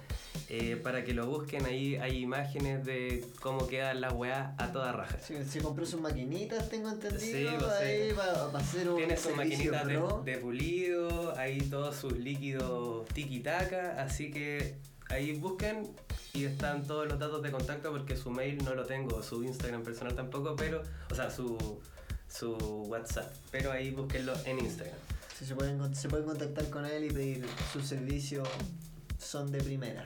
Eh, 0.54 0.76
para 0.76 1.06
que 1.06 1.14
lo 1.14 1.28
busquen, 1.28 1.66
ahí 1.66 1.96
hay 1.96 2.18
imágenes 2.18 2.84
de 2.84 3.26
cómo 3.40 3.68
quedan 3.68 4.02
las 4.02 4.12
weas 4.12 4.54
a 4.58 4.74
toda 4.74 4.92
raja. 4.92 5.18
Sí, 5.26 5.34
se 5.46 5.62
compró 5.62 5.86
sus 5.86 6.02
maquinitas, 6.02 6.68
tengo 6.68 6.90
entendido. 6.90 7.22
Sí, 7.22 7.56
pues, 7.58 7.72
ahí 7.72 8.12
va, 8.12 8.48
va 8.48 8.60
a 8.60 8.62
hacer 8.62 8.90
un 8.90 8.98
Tiene 8.98 9.16
sus 9.16 9.34
servicio 9.34 9.72
maquinitas 9.72 10.26
de, 10.26 10.38
pulido, 10.40 11.38
ahí 11.38 11.62
todos 11.62 11.96
sus 11.96 12.18
líquidos 12.18 13.08
tiki-taka, 13.14 14.04
así 14.04 14.30
que 14.30 14.76
ahí 15.08 15.40
busquen 15.40 15.90
y 16.34 16.44
están 16.44 16.86
todos 16.86 17.08
los 17.08 17.18
datos 17.18 17.42
de 17.42 17.50
contacto 17.50 17.90
porque 17.90 18.18
su 18.18 18.30
mail 18.30 18.62
no 18.66 18.76
lo 18.76 18.86
tengo, 18.86 19.24
su 19.24 19.46
Instagram 19.46 19.84
personal 19.84 20.16
tampoco, 20.16 20.58
pero, 20.58 20.84
o 21.10 21.16
sea, 21.16 21.32
su, 21.32 21.80
su 22.28 22.58
WhatsApp, 22.90 23.34
pero 23.52 23.72
ahí 23.72 23.92
búsquenlo 23.92 24.34
en 24.44 24.60
Instagram. 24.60 24.98
Sí, 25.40 25.46
se, 25.46 25.56
pueden, 25.56 25.96
se 25.96 26.10
pueden 26.10 26.26
contactar 26.26 26.70
con 26.70 26.86
él 26.86 27.06
y 27.06 27.10
pedir 27.10 27.46
sus 27.72 27.88
servicios, 27.88 28.50
son 29.18 29.50
de 29.50 29.64
primera. 29.64 30.06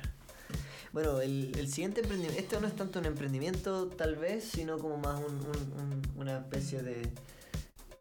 Bueno, 0.95 1.19
el, 1.19 1.51
el 1.59 1.67
siguiente 1.67 1.99
emprendimiento, 1.99 2.41
esto 2.41 2.61
no 2.61 2.67
es 2.67 2.75
tanto 2.77 2.99
un 2.99 3.05
emprendimiento 3.05 3.87
tal 3.89 4.15
vez, 4.15 4.45
sino 4.45 4.79
como 4.79 4.95
más 4.95 5.19
un, 5.19 5.35
un- 5.35 5.73
un- 5.81 6.01
una 6.21 6.37
especie 6.37 6.81
de... 6.83 7.09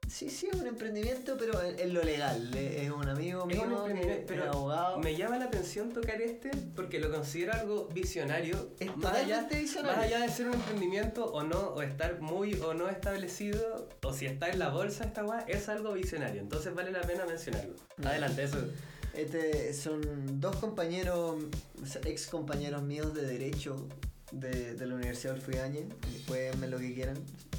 Sí, 0.08 0.30
sí, 0.30 0.46
es 0.52 0.54
un 0.60 0.68
emprendimiento, 0.68 1.36
pero 1.36 1.60
en, 1.60 1.92
lo 1.92 2.00
legal. 2.04 2.54
Es 2.54 2.88
un 2.88 3.08
amigo 3.08 3.40
Es 3.40 3.46
mío 3.48 3.62
un 3.64 3.68
que 3.70 3.74
emprendimiento, 3.74 4.20
es 4.20 4.24
pero 4.28 4.44
abogado. 4.52 4.98
Me 5.00 5.16
llama 5.16 5.38
la 5.38 5.46
atención 5.46 5.92
tocar 5.92 6.22
este 6.22 6.50
porque 6.76 7.00
lo 7.00 7.10
considero 7.10 7.54
algo 7.54 7.88
visionario. 7.88 8.70
Es 8.78 8.96
más 8.96 9.12
allá, 9.16 9.48
visionario. 9.50 9.96
más 9.96 10.06
allá 10.06 10.20
de 10.20 10.28
ser 10.28 10.46
un 10.46 10.54
emprendimiento 10.54 11.24
o 11.24 11.42
no, 11.42 11.58
o 11.70 11.82
estar 11.82 12.20
muy 12.20 12.54
o 12.60 12.74
no 12.74 12.88
establecido, 12.88 13.88
o 14.04 14.12
si 14.12 14.26
está 14.26 14.50
en 14.50 14.60
la 14.60 14.68
bolsa 14.68 15.02
esta 15.02 15.24
weá, 15.24 15.40
es 15.48 15.68
algo 15.68 15.94
visionario. 15.94 16.40
Entonces 16.40 16.72
vale 16.72 16.92
la 16.92 17.00
pena 17.00 17.26
mencionarlo. 17.26 17.74
Adelante, 18.04 18.44
eso. 18.44 18.58
Este, 19.16 19.72
son 19.74 20.40
dos 20.40 20.56
compañeros, 20.56 21.44
ex 22.04 22.26
compañeros 22.26 22.82
míos 22.82 23.14
de 23.14 23.22
Derecho 23.22 23.86
de, 24.32 24.74
de 24.74 24.86
la 24.86 24.94
Universidad 24.96 25.34
Olfugañe. 25.34 25.86
Pueden 26.26 26.70
lo 26.70 26.78
que 26.78 26.94
quieran. 26.94 27.16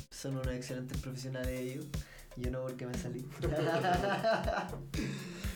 Son 0.10 0.34
unos 0.38 0.48
excelentes 0.54 0.98
profesionales 1.00 1.60
ellos. 1.60 1.86
Yo 2.38 2.52
no 2.52 2.64
porque 2.64 2.86
me 2.86 2.98
salí. 2.98 3.26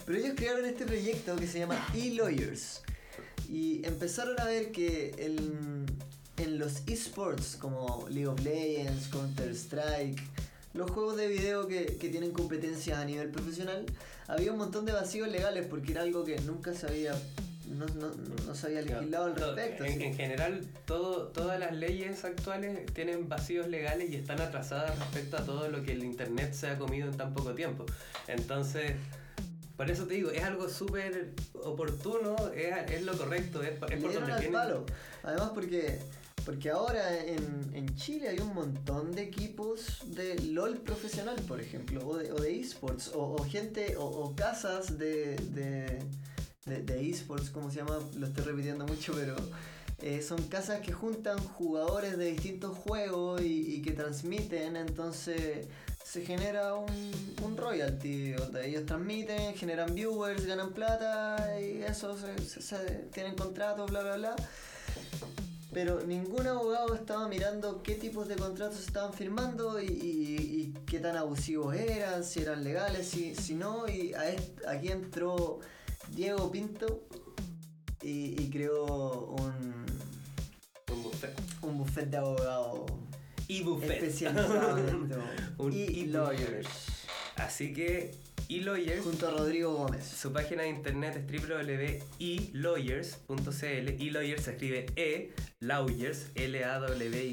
Pero 0.06 0.18
ellos 0.18 0.34
crearon 0.36 0.66
este 0.66 0.86
proyecto 0.86 1.36
que 1.36 1.48
se 1.48 1.60
llama 1.60 1.86
eLawyers. 1.94 2.82
Y 3.50 3.86
empezaron 3.86 4.40
a 4.40 4.46
ver 4.46 4.72
que 4.72 5.14
el- 5.18 5.86
en 6.38 6.58
los 6.60 6.84
esports 6.88 7.58
como 7.58 8.08
League 8.10 8.28
of 8.28 8.40
Legends, 8.42 9.08
Counter 9.10 9.50
Strike, 9.54 10.22
los 10.74 10.90
juegos 10.92 11.18
de 11.18 11.28
video 11.28 11.68
que, 11.68 11.98
que 11.98 12.10
tienen 12.10 12.32
competencias 12.32 12.98
a 12.98 13.04
nivel 13.06 13.30
profesional, 13.30 13.86
había 14.30 14.52
un 14.54 14.58
montón 14.60 14.86
de 14.86 14.94
vacíos 14.94 15.28
legales 15.30 15.65
porque 15.68 15.92
era 15.92 16.02
algo 16.04 16.24
que 16.24 16.39
nunca 16.42 16.74
se 16.74 16.88
había, 16.88 17.13
no, 17.68 17.86
no- 17.88 18.12
no 18.48 18.56
se 18.56 18.68
había 18.68 18.82
legislado 18.82 19.26
al 19.26 19.36
respecto. 19.36 19.84
En, 19.86 20.13
general, 20.15 20.65
todo, 20.86 21.28
todas 21.28 21.60
las 21.60 21.74
leyes 21.76 22.24
actuales 22.24 22.86
tienen 22.94 23.28
vacíos 23.28 23.68
legales 23.68 24.10
y 24.10 24.15
están 24.15 24.39
atrasadas 24.42 24.98
respecto 25.00 25.38
a 25.38 25.44
todo 25.46 25.68
lo 25.70 25.84
que 25.84 25.92
el 25.94 26.04
internet 26.04 26.54
se 26.54 26.68
ha 26.68 26.78
comido 26.78 27.10
en 27.10 27.18
tan 27.18 27.34
poco 27.34 27.54
tiempo. 27.54 27.86
Entonces, 28.28 28.94
por 29.78 29.89
eso 29.89 30.06
te 30.08 30.13
digo, 30.15 30.30
es 30.32 30.44
algo 30.44 30.68
súper 30.70 31.32
oportuno, 31.63 32.36
es, 32.54 32.92
es 32.92 33.02
lo 33.04 33.18
correcto, 33.18 33.63
es, 33.63 33.70
es 33.72 33.78
por 33.78 33.89
donde 34.13 34.50
palo. 34.52 34.86
Además 35.24 35.52
porque, 35.54 36.00
porque 36.50 36.72
ahora 36.72 37.16
en, 37.24 37.70
en 37.76 37.96
Chile 37.96 38.30
hay 38.30 38.40
un 38.40 38.56
montón 38.56 39.12
de 39.12 39.22
equipos 39.22 40.00
de 40.08 40.34
LOL 40.46 40.78
profesional, 40.80 41.36
por 41.48 41.62
ejemplo, 41.62 42.02
o 42.04 42.18
de, 42.18 42.60
esports, 42.60 43.12
o, 43.14 43.38
gente, 43.44 43.96
o, 44.00 44.34
casas 44.36 44.98
de, 44.98 45.36
de, 46.66 47.08
esports, 47.08 47.52
como 47.52 47.70
se 47.70 47.78
llama, 47.78 48.00
lo 48.18 48.26
estoy 48.26 48.46
repitiendo 48.46 48.88
mucho, 48.88 49.14
pero 49.14 49.36
eh, 50.02 50.24
son 50.24 50.42
casas 50.48 50.82
que 50.82 50.92
juntan 50.92 51.38
jugadores 51.38 52.18
de 52.18 52.32
distintos 52.32 52.76
juegos 52.76 53.42
y, 53.44 53.84
que 53.84 53.92
transmiten, 53.92 54.76
entonces 54.76 55.68
se 56.04 56.26
genera 56.26 56.74
un, 56.74 57.12
un 57.44 57.58
royalty. 57.58 58.34
sea, 58.52 58.64
Ellos 58.64 58.88
transmiten, 58.88 59.54
generan 59.54 59.94
viewers, 59.94 60.48
ganan 60.48 60.74
plata 60.74 61.62
y 61.62 61.84
eso, 61.84 62.18
se- 62.18 63.08
tienen 63.14 63.36
contratos, 63.36 63.92
bla, 63.92 64.02
bla, 64.02 64.16
bla. 64.16 64.36
Pero 65.71 66.01
ningún 66.01 66.47
abogado 66.47 66.95
estaba 66.95 67.27
mirando 67.27 67.84
qué 67.84 67.93
tipos 67.95 68.27
de 68.27 68.36
contratos 68.36 68.79
estaban 68.79 69.13
firmando 69.13 69.79
y, 69.79 69.86
y- 69.86 70.62
y 70.62 70.73
qué 70.88 70.99
tan 70.99 71.15
abusivos 71.15 71.75
eran, 71.75 72.23
si 72.23 72.41
eran 72.41 72.63
legales, 72.63 73.08
si, 73.08 73.36
si 73.36 73.53
no. 73.53 73.88
Y 73.88 74.13
a 74.15 74.29
est- 74.29 74.65
aquí 74.67 74.88
entró 74.88 75.60
Diego 76.10 76.49
Pinto 76.51 77.03
y, 78.01 78.41
y 78.41 78.49
creó 78.49 78.86
un, 79.39 79.86
un 80.91 81.03
buffet. 81.03 81.34
un 81.62 81.77
buffet 81.77 82.10
de 82.10 82.17
abogados 82.17 82.91
Y 83.47 83.62
buffet. 83.62 83.91
especializado. 83.91 84.75
Un 85.60 85.73
y 85.73 86.05
lawyers. 86.08 86.67
Así 87.36 87.73
que, 87.73 88.12
eLawyers, 88.49 89.03
Junto 89.03 89.27
a 89.27 89.32
Rodrigo 89.32 89.73
Gómez. 89.73 90.05
su 90.05 90.32
página 90.34 90.63
de 90.63 90.69
internet 90.69 91.15
es 91.17 91.25
www.elawyers.cl. 92.58 93.89
eLawyers 94.01 94.43
se 94.43 94.51
escribe 94.51 94.86
E, 94.95 95.32
Lawyers, 95.60 96.28
L-A-W-Y-E-R-S.cl. 96.36 97.24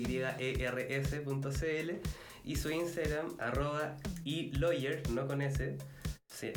Y 2.45 2.57
su 2.57 2.71
Instagram, 2.71 3.35
arroba 3.39 3.97
eLawyer, 4.25 5.03
no 5.11 5.27
con 5.27 5.43
S, 5.43 5.77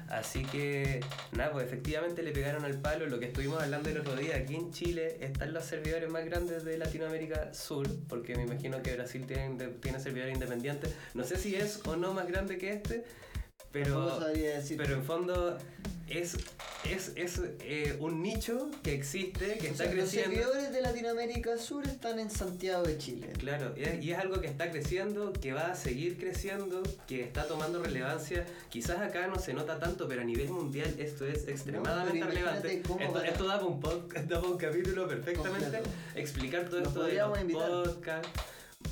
Así 0.09 0.45
que, 0.45 1.01
nada, 1.33 1.53
pues 1.53 1.66
efectivamente 1.66 2.23
le 2.23 2.31
pegaron 2.31 2.64
al 2.64 2.81
palo 2.81 3.07
lo 3.07 3.19
que 3.19 3.27
estuvimos 3.27 3.61
hablando 3.62 3.88
el 3.90 3.99
otro 3.99 4.14
día. 4.14 4.37
Aquí 4.37 4.55
en 4.55 4.71
Chile 4.73 5.19
están 5.21 5.53
los 5.53 5.64
servidores 5.64 6.09
más 6.11 6.25
grandes 6.25 6.64
de 6.64 6.79
Latinoamérica 6.79 7.53
Sur, 7.53 7.88
porque 8.09 8.37
me 8.37 8.45
imagino 8.45 8.83
que 8.83 8.95
Brasil 8.95 9.27
tiene, 9.27 9.69
tiene 9.81 9.99
servidores 9.99 10.35
independientes. 10.35 10.95
No 11.14 11.25
sé 11.25 11.37
si 11.37 11.57
es 11.57 11.81
o 11.87 11.97
no 11.97 12.14
más 12.14 12.29
grande 12.29 12.57
que 12.57 12.73
este, 12.73 13.05
pero, 13.85 14.19
pero 14.77 14.95
en 14.95 15.03
fondo 15.05 15.59
es, 16.09 16.37
es, 16.85 17.12
es 17.17 17.41
eh, 17.61 17.97
un 17.99 18.23
nicho 18.23 18.71
que 18.83 18.95
existe, 18.95 19.59
que 19.59 19.69
O 19.69 19.71
está 19.73 19.85
sea, 19.85 19.87
los 19.93 20.05
creciendo. 20.05 20.31
servidores 20.37 20.73
de 20.73 20.81
Latinoamérica 20.81 21.59
Sur 21.59 21.85
están 21.87 22.21
en 22.21 22.31
Santiago 22.31 22.85
de 22.85 22.97
Chile. 22.97 23.33
Claro, 23.39 23.75
y 23.77 23.83
es, 23.83 24.05
y 24.05 24.12
es 24.12 24.19
algo 24.19 24.41
que 24.41 24.47
está 24.47 24.71
creciendo, 24.71 25.33
que 25.33 25.53
va 25.53 25.73
a 25.73 25.75
seguir 25.75 26.17
creciendo, 26.17 26.83
que 27.09 27.23
está 27.23 27.49
tomando 27.49 27.83
relevancia. 27.83 28.47
Quizás 28.71 29.01
acá 29.01 29.27
no 29.27 29.39
se 29.41 29.53
nota 29.53 29.79
tanto, 29.81 30.07
pero 30.07 30.23
a 30.23 30.25
nivel 30.25 30.49
mundial 30.49 30.95
esto 30.99 31.27
es 31.27 31.49
extremadamente 31.49 32.25
relevante. 32.25 32.77
Esto, 33.01 33.23
esto 33.23 33.45
da 33.47 33.65
un, 33.65 33.81
pod- 33.83 34.07
da 34.29 34.41
un 34.41 34.57
capítulo 34.57 35.09
perfectamente. 35.09 35.65
Completo. 35.79 35.89
Explicar 36.15 36.69
todo 36.69 36.83
esto 36.83 37.03
de 37.03 37.15
los 37.15 37.39
podcasts. 37.53 38.29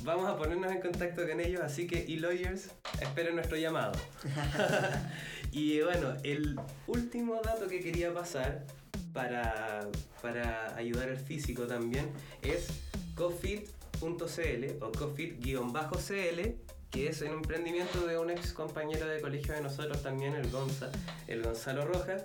Vamos 0.03 0.29
a 0.29 0.37
ponernos 0.37 0.71
en 0.71 0.81
contacto 0.81 1.27
con 1.27 1.39
ellos, 1.39 1.61
así 1.61 1.87
que 1.87 2.05
e-lawyers, 2.05 2.69
esperen 3.01 3.35
nuestro 3.35 3.57
llamado. 3.57 3.93
y 5.51 5.81
bueno, 5.81 6.15
el 6.23 6.59
último 6.87 7.41
dato 7.43 7.67
que 7.67 7.79
quería 7.79 8.13
pasar 8.13 8.65
para, 9.13 9.87
para 10.21 10.75
ayudar 10.75 11.09
al 11.09 11.17
físico 11.17 11.67
también 11.67 12.11
es 12.41 12.67
cofit.cl 13.15 14.83
o 14.83 14.91
cofit-cl 14.91 16.55
que 16.95 17.09
es 17.09 17.21
un 17.21 17.27
emprendimiento 17.27 18.07
de 18.07 18.17
un 18.17 18.29
ex 18.29 18.53
compañero 18.53 19.05
de 19.05 19.19
colegio 19.19 19.53
de 19.53 19.59
nosotros 19.59 20.01
también, 20.01 20.33
el 20.33 20.49
Gonza, 20.49 20.89
el 21.27 21.43
Gonzalo 21.43 21.85
Rojas, 21.85 22.23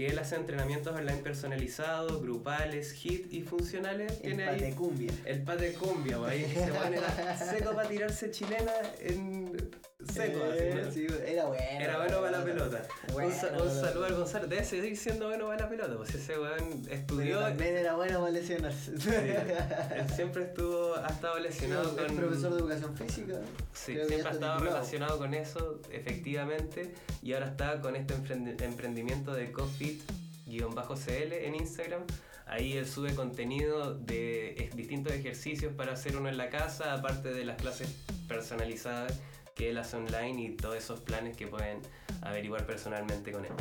que 0.00 0.06
él 0.06 0.18
hace 0.18 0.36
entrenamientos 0.36 0.96
online 0.96 1.18
personalizados, 1.18 2.22
grupales, 2.22 2.92
hit 2.92 3.30
y 3.30 3.42
funcionales. 3.42 4.12
En 4.22 4.36
Tiene 4.36 4.44
ahí 4.44 4.60
Patecumbia. 4.60 5.12
el 5.26 5.42
pat 5.42 5.60
de 5.60 5.74
cumbia, 5.74 6.16
güey. 6.16 6.46
Se 6.54 6.72
pone 6.72 6.98
seco 7.50 7.74
para 7.74 7.86
tirarse 7.86 8.30
chilena 8.30 8.72
en 9.00 9.70
seco, 10.12 10.44
así, 10.44 10.58
Eh, 10.62 10.82
¿no? 10.84 10.92
sí, 10.92 11.06
era 11.26 11.44
bueno. 11.46 11.62
Era 11.80 11.96
bueno 11.98 12.20
para 12.20 12.30
la 12.38 12.44
pelota. 12.44 12.82
Bueno 13.12 13.28
un, 13.28 13.34
sa- 13.34 13.80
saludo 13.80 14.04
al. 14.06 14.14
Gonzalo. 14.14 14.46
Debe 14.46 14.64
seguir 14.64 14.96
siendo 14.96 15.26
bueno 15.28 15.46
para 15.46 15.60
la 15.60 15.68
pelota, 15.68 15.96
pues 15.96 16.14
ese 16.14 16.38
weón 16.38 16.82
Pero 16.84 16.94
estudió. 16.94 17.40
también 17.40 17.76
era 17.76 17.94
bueno 17.94 18.20
para 18.20 18.30
lesionarse. 18.32 18.98
Sí, 18.98 19.08
él 19.10 20.08
siempre 20.14 20.44
estuvo, 20.44 20.94
ha 20.96 21.06
estado 21.08 21.38
lesionado 21.38 21.82
Es 21.98 22.06
con. 22.06 22.16
profesor 22.16 22.52
de 22.54 22.58
educación 22.60 22.96
física. 22.96 23.34
Sí, 23.72 23.92
Creo 23.94 24.08
siempre 24.08 24.28
ha 24.28 24.32
estado 24.32 24.52
titulado. 24.56 24.64
relacionado 24.76 25.18
con 25.18 25.34
eso, 25.34 25.80
efectivamente, 25.92 26.92
y 27.22 27.32
ahora 27.34 27.48
está 27.48 27.80
con 27.80 27.96
este 27.96 28.14
emprendi- 28.14 28.60
emprendimiento 28.62 29.32
de 29.32 29.52
CoFit-CL 29.52 31.32
en 31.44 31.54
Instagram. 31.54 32.02
Ahí 32.46 32.76
él 32.76 32.86
sube 32.88 33.14
contenido 33.14 33.94
de 33.94 34.70
distintos 34.74 35.12
ejercicios 35.12 35.72
para 35.72 35.92
hacer 35.92 36.16
uno 36.16 36.28
en 36.28 36.36
la 36.36 36.50
casa, 36.50 36.94
aparte 36.94 37.32
de 37.32 37.44
las 37.44 37.56
clases 37.56 37.88
personalizadas 38.26 39.20
que 39.60 39.68
él 39.68 39.76
hace 39.76 39.98
online 39.98 40.42
y 40.42 40.56
todos 40.56 40.74
esos 40.74 41.00
planes 41.00 41.36
que 41.36 41.46
pueden 41.46 41.82
averiguar 42.22 42.64
personalmente 42.64 43.30
con 43.30 43.44
él. 43.44 43.52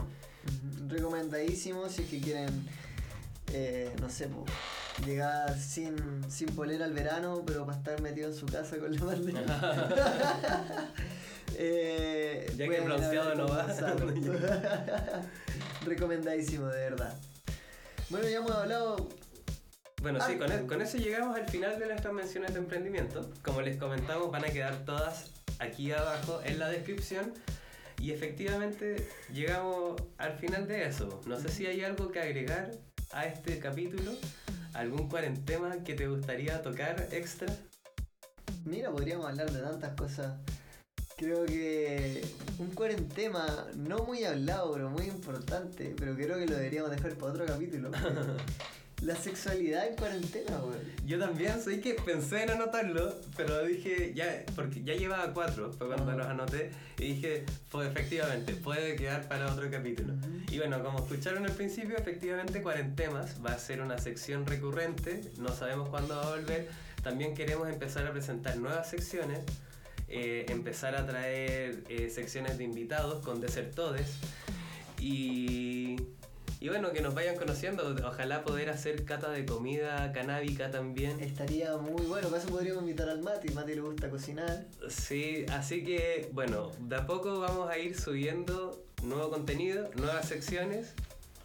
Recomendadísimo 0.87 1.89
si 1.89 2.03
es 2.03 2.09
que 2.09 2.21
quieren, 2.21 2.65
eh, 3.51 3.93
no 3.99 4.09
sé, 4.09 4.29
llegar 5.05 5.59
sin, 5.59 6.23
sin 6.31 6.55
polera 6.55 6.85
al 6.85 6.93
verano, 6.93 7.43
pero 7.45 7.65
para 7.65 7.79
estar 7.79 8.01
metido 8.01 8.29
en 8.29 8.33
su 8.33 8.45
casa 8.45 8.77
con 8.77 8.95
la 8.95 9.03
bandera. 9.05 10.87
eh, 11.57 12.49
ya 12.55 12.69
que 12.69 12.77
el 12.77 12.83
bronceado 12.85 13.35
no 13.35 13.47
va. 13.49 13.67
Recomendadísimo, 15.85 16.67
de 16.67 16.79
verdad. 16.79 17.13
Bueno, 18.09 18.29
ya 18.29 18.37
hemos 18.37 18.51
hablado. 18.51 19.09
Bueno, 20.01 20.25
sí, 20.25 20.37
con, 20.37 20.65
con, 20.65 20.81
eso 20.81 20.97
llegamos 20.97 21.35
al 21.35 21.49
final 21.49 21.77
de 21.77 21.87
nuestras 21.87 22.13
menciones 22.13 22.53
de 22.53 22.59
emprendimiento. 22.59 23.29
Como 23.43 23.61
les 23.61 23.75
comentamos, 23.75 24.31
van 24.31 24.45
a 24.45 24.47
quedar 24.47 24.85
todas 24.85 25.38
aquí 25.59 25.91
abajo 25.91 26.41
en 26.43 26.59
la 26.59 26.69
descripción. 26.69 27.33
Y 28.01 28.11
efectivamente 28.11 29.07
llegamos 29.33 30.01
al 30.17 30.37
final 30.37 30.67
de 30.67 30.87
eso. 30.87 31.21
No 31.25 31.39
sé 31.39 31.49
si 31.49 31.65
hay 31.65 31.83
algo 31.83 32.11
que 32.11 32.21
agregar 32.21 32.71
a 33.11 33.25
este 33.25 33.59
capítulo. 33.59 34.11
¿Algún 34.73 35.09
cuarentema 35.09 35.83
que 35.83 35.95
te 35.95 36.07
gustaría 36.07 36.61
tocar 36.61 37.07
extra? 37.11 37.53
Mira, 38.65 38.91
podríamos 38.91 39.25
hablar 39.25 39.51
de 39.51 39.59
tantas 39.59 39.95
cosas. 39.95 40.39
Creo 41.17 41.45
que 41.45 42.23
un 42.59 42.71
cuarentema 42.71 43.67
no 43.75 43.97
muy 43.99 44.23
hablado, 44.23 44.71
pero 44.71 44.89
muy 44.89 45.07
importante, 45.07 45.93
pero 45.97 46.15
creo 46.15 46.37
que 46.37 46.45
lo 46.45 46.55
deberíamos 46.55 46.91
dejar 46.91 47.15
para 47.15 47.33
otro 47.33 47.45
capítulo. 47.45 47.91
La 49.01 49.15
sexualidad 49.15 49.87
en 49.87 49.95
cuarentena, 49.95 50.57
güey. 50.57 50.79
Yo 51.05 51.17
también, 51.17 51.61
soy 51.61 51.79
que 51.79 51.93
pensé 51.93 52.43
en 52.43 52.51
anotarlo, 52.51 53.15
pero 53.37 53.63
dije, 53.63 54.13
ya, 54.13 54.43
porque 54.55 54.83
ya 54.83 54.93
llevaba 54.93 55.33
cuatro, 55.33 55.71
fue 55.71 55.87
cuando 55.87 56.11
los 56.11 56.27
anoté, 56.27 56.71
y 56.97 57.13
dije, 57.13 57.45
pues 57.71 57.89
efectivamente, 57.89 58.53
puede 58.55 58.95
quedar 58.95 59.27
para 59.27 59.51
otro 59.51 59.71
capítulo. 59.71 60.13
Y 60.51 60.57
bueno, 60.57 60.83
como 60.83 60.99
escucharon 60.99 61.45
al 61.45 61.53
principio, 61.53 61.97
efectivamente 61.97 62.61
Cuarentemas 62.61 63.37
va 63.45 63.51
a 63.51 63.59
ser 63.59 63.81
una 63.81 63.97
sección 63.97 64.45
recurrente, 64.45 65.21
no 65.37 65.49
sabemos 65.49 65.89
cuándo 65.89 66.15
va 66.15 66.23
a 66.23 66.35
volver. 66.35 66.67
También 67.01 67.33
queremos 67.33 67.69
empezar 67.69 68.05
a 68.05 68.11
presentar 68.11 68.57
nuevas 68.57 68.89
secciones 68.89 69.39
eh, 70.11 70.47
empezar 70.49 70.95
a 70.95 71.05
traer 71.05 71.83
eh, 71.87 72.09
secciones 72.09 72.57
de 72.57 72.63
invitados 72.63 73.23
con 73.23 73.39
desertodes 73.41 74.17
y, 74.99 75.97
y 76.59 76.67
bueno, 76.67 76.91
que 76.91 77.01
nos 77.01 77.13
vayan 77.13 77.35
conociendo. 77.35 77.95
Ojalá 78.05 78.43
poder 78.43 78.69
hacer 78.69 79.05
cata 79.05 79.29
de 79.29 79.45
comida 79.45 80.11
canábica 80.11 80.69
también. 80.71 81.19
Estaría 81.21 81.77
muy 81.77 82.05
bueno, 82.05 82.27
para 82.29 82.41
eso 82.41 82.51
podríamos 82.51 82.83
invitar 82.83 83.09
al 83.09 83.21
Mati, 83.21 83.49
Mati 83.53 83.75
le 83.75 83.81
gusta 83.81 84.09
cocinar. 84.09 84.65
Sí, 84.89 85.45
así 85.51 85.83
que 85.83 86.29
bueno, 86.33 86.71
de 86.79 86.97
a 86.97 87.05
poco 87.05 87.39
vamos 87.39 87.69
a 87.69 87.77
ir 87.77 87.99
subiendo 87.99 88.83
nuevo 89.03 89.29
contenido, 89.29 89.89
nuevas 89.95 90.27
secciones 90.27 90.93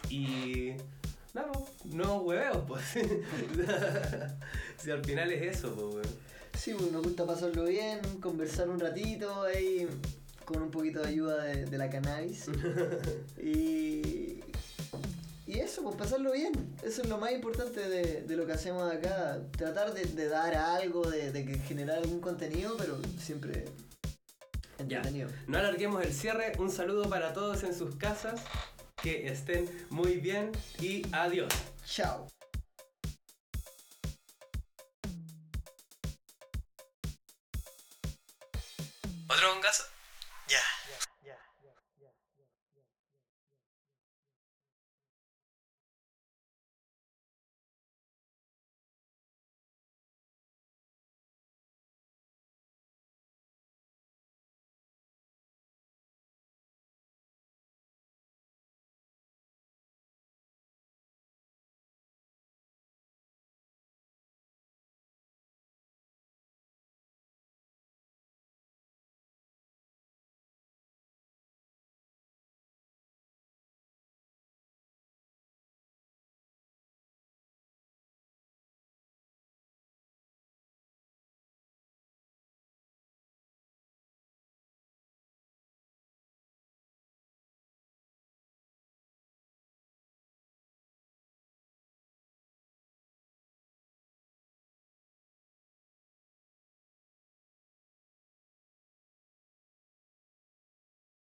y 0.09 0.73
no, 1.33 1.51
nuevos 1.85 2.23
hueveos, 2.23 2.63
pues. 2.67 2.83
si 4.77 4.91
al 4.91 5.03
final 5.03 5.31
es 5.31 5.57
eso, 5.57 5.73
pues, 5.73 5.87
bueno. 5.87 6.09
Sí, 6.57 6.73
pues 6.77 6.91
nos 6.91 7.03
gusta 7.03 7.25
pasarlo 7.25 7.65
bien, 7.65 7.99
conversar 8.21 8.69
un 8.69 8.79
ratito 8.79 9.43
ahí 9.43 9.87
con 10.45 10.61
un 10.61 10.71
poquito 10.71 11.01
de 11.01 11.09
ayuda 11.09 11.43
de, 11.43 11.77
la 11.77 11.89
cannabis. 11.89 12.45
y, 13.37 14.39
y 15.55 15.59
eso, 15.59 15.83
pues 15.83 15.95
pasarlo 15.95 16.33
bien. 16.33 16.75
Eso 16.83 17.01
es 17.01 17.07
lo 17.07 17.17
más 17.17 17.31
importante 17.31 17.87
de, 17.87 18.35
lo 18.35 18.45
que 18.45 18.53
hacemos 18.53 18.91
acá. 18.91 19.39
Tratar 19.57 19.93
de, 19.93 20.27
dar 20.27 20.53
algo, 20.55 21.09
de, 21.09 21.59
generar 21.67 21.99
algún 21.99 22.19
contenido, 22.19 22.75
pero 22.77 22.99
siempre 23.17 23.65
entretenido. 24.77 25.29
No 25.47 25.57
alarguemos 25.57 26.03
el 26.03 26.13
cierre. 26.13 26.51
Un 26.59 26.69
saludo 26.69 27.09
para 27.09 27.33
todos 27.33 27.63
en 27.63 27.73
sus 27.73 27.95
casas. 27.95 28.41
Que 29.01 29.27
estén 29.27 29.69
muy 29.89 30.17
bien 30.17 30.51
y 30.81 31.03
adiós. 31.13 31.53
Chao. 31.85 32.27
¿Otro? 39.27 39.61
Ya. 39.61 39.69
Ya, 39.69 39.71
ya. 39.71 39.94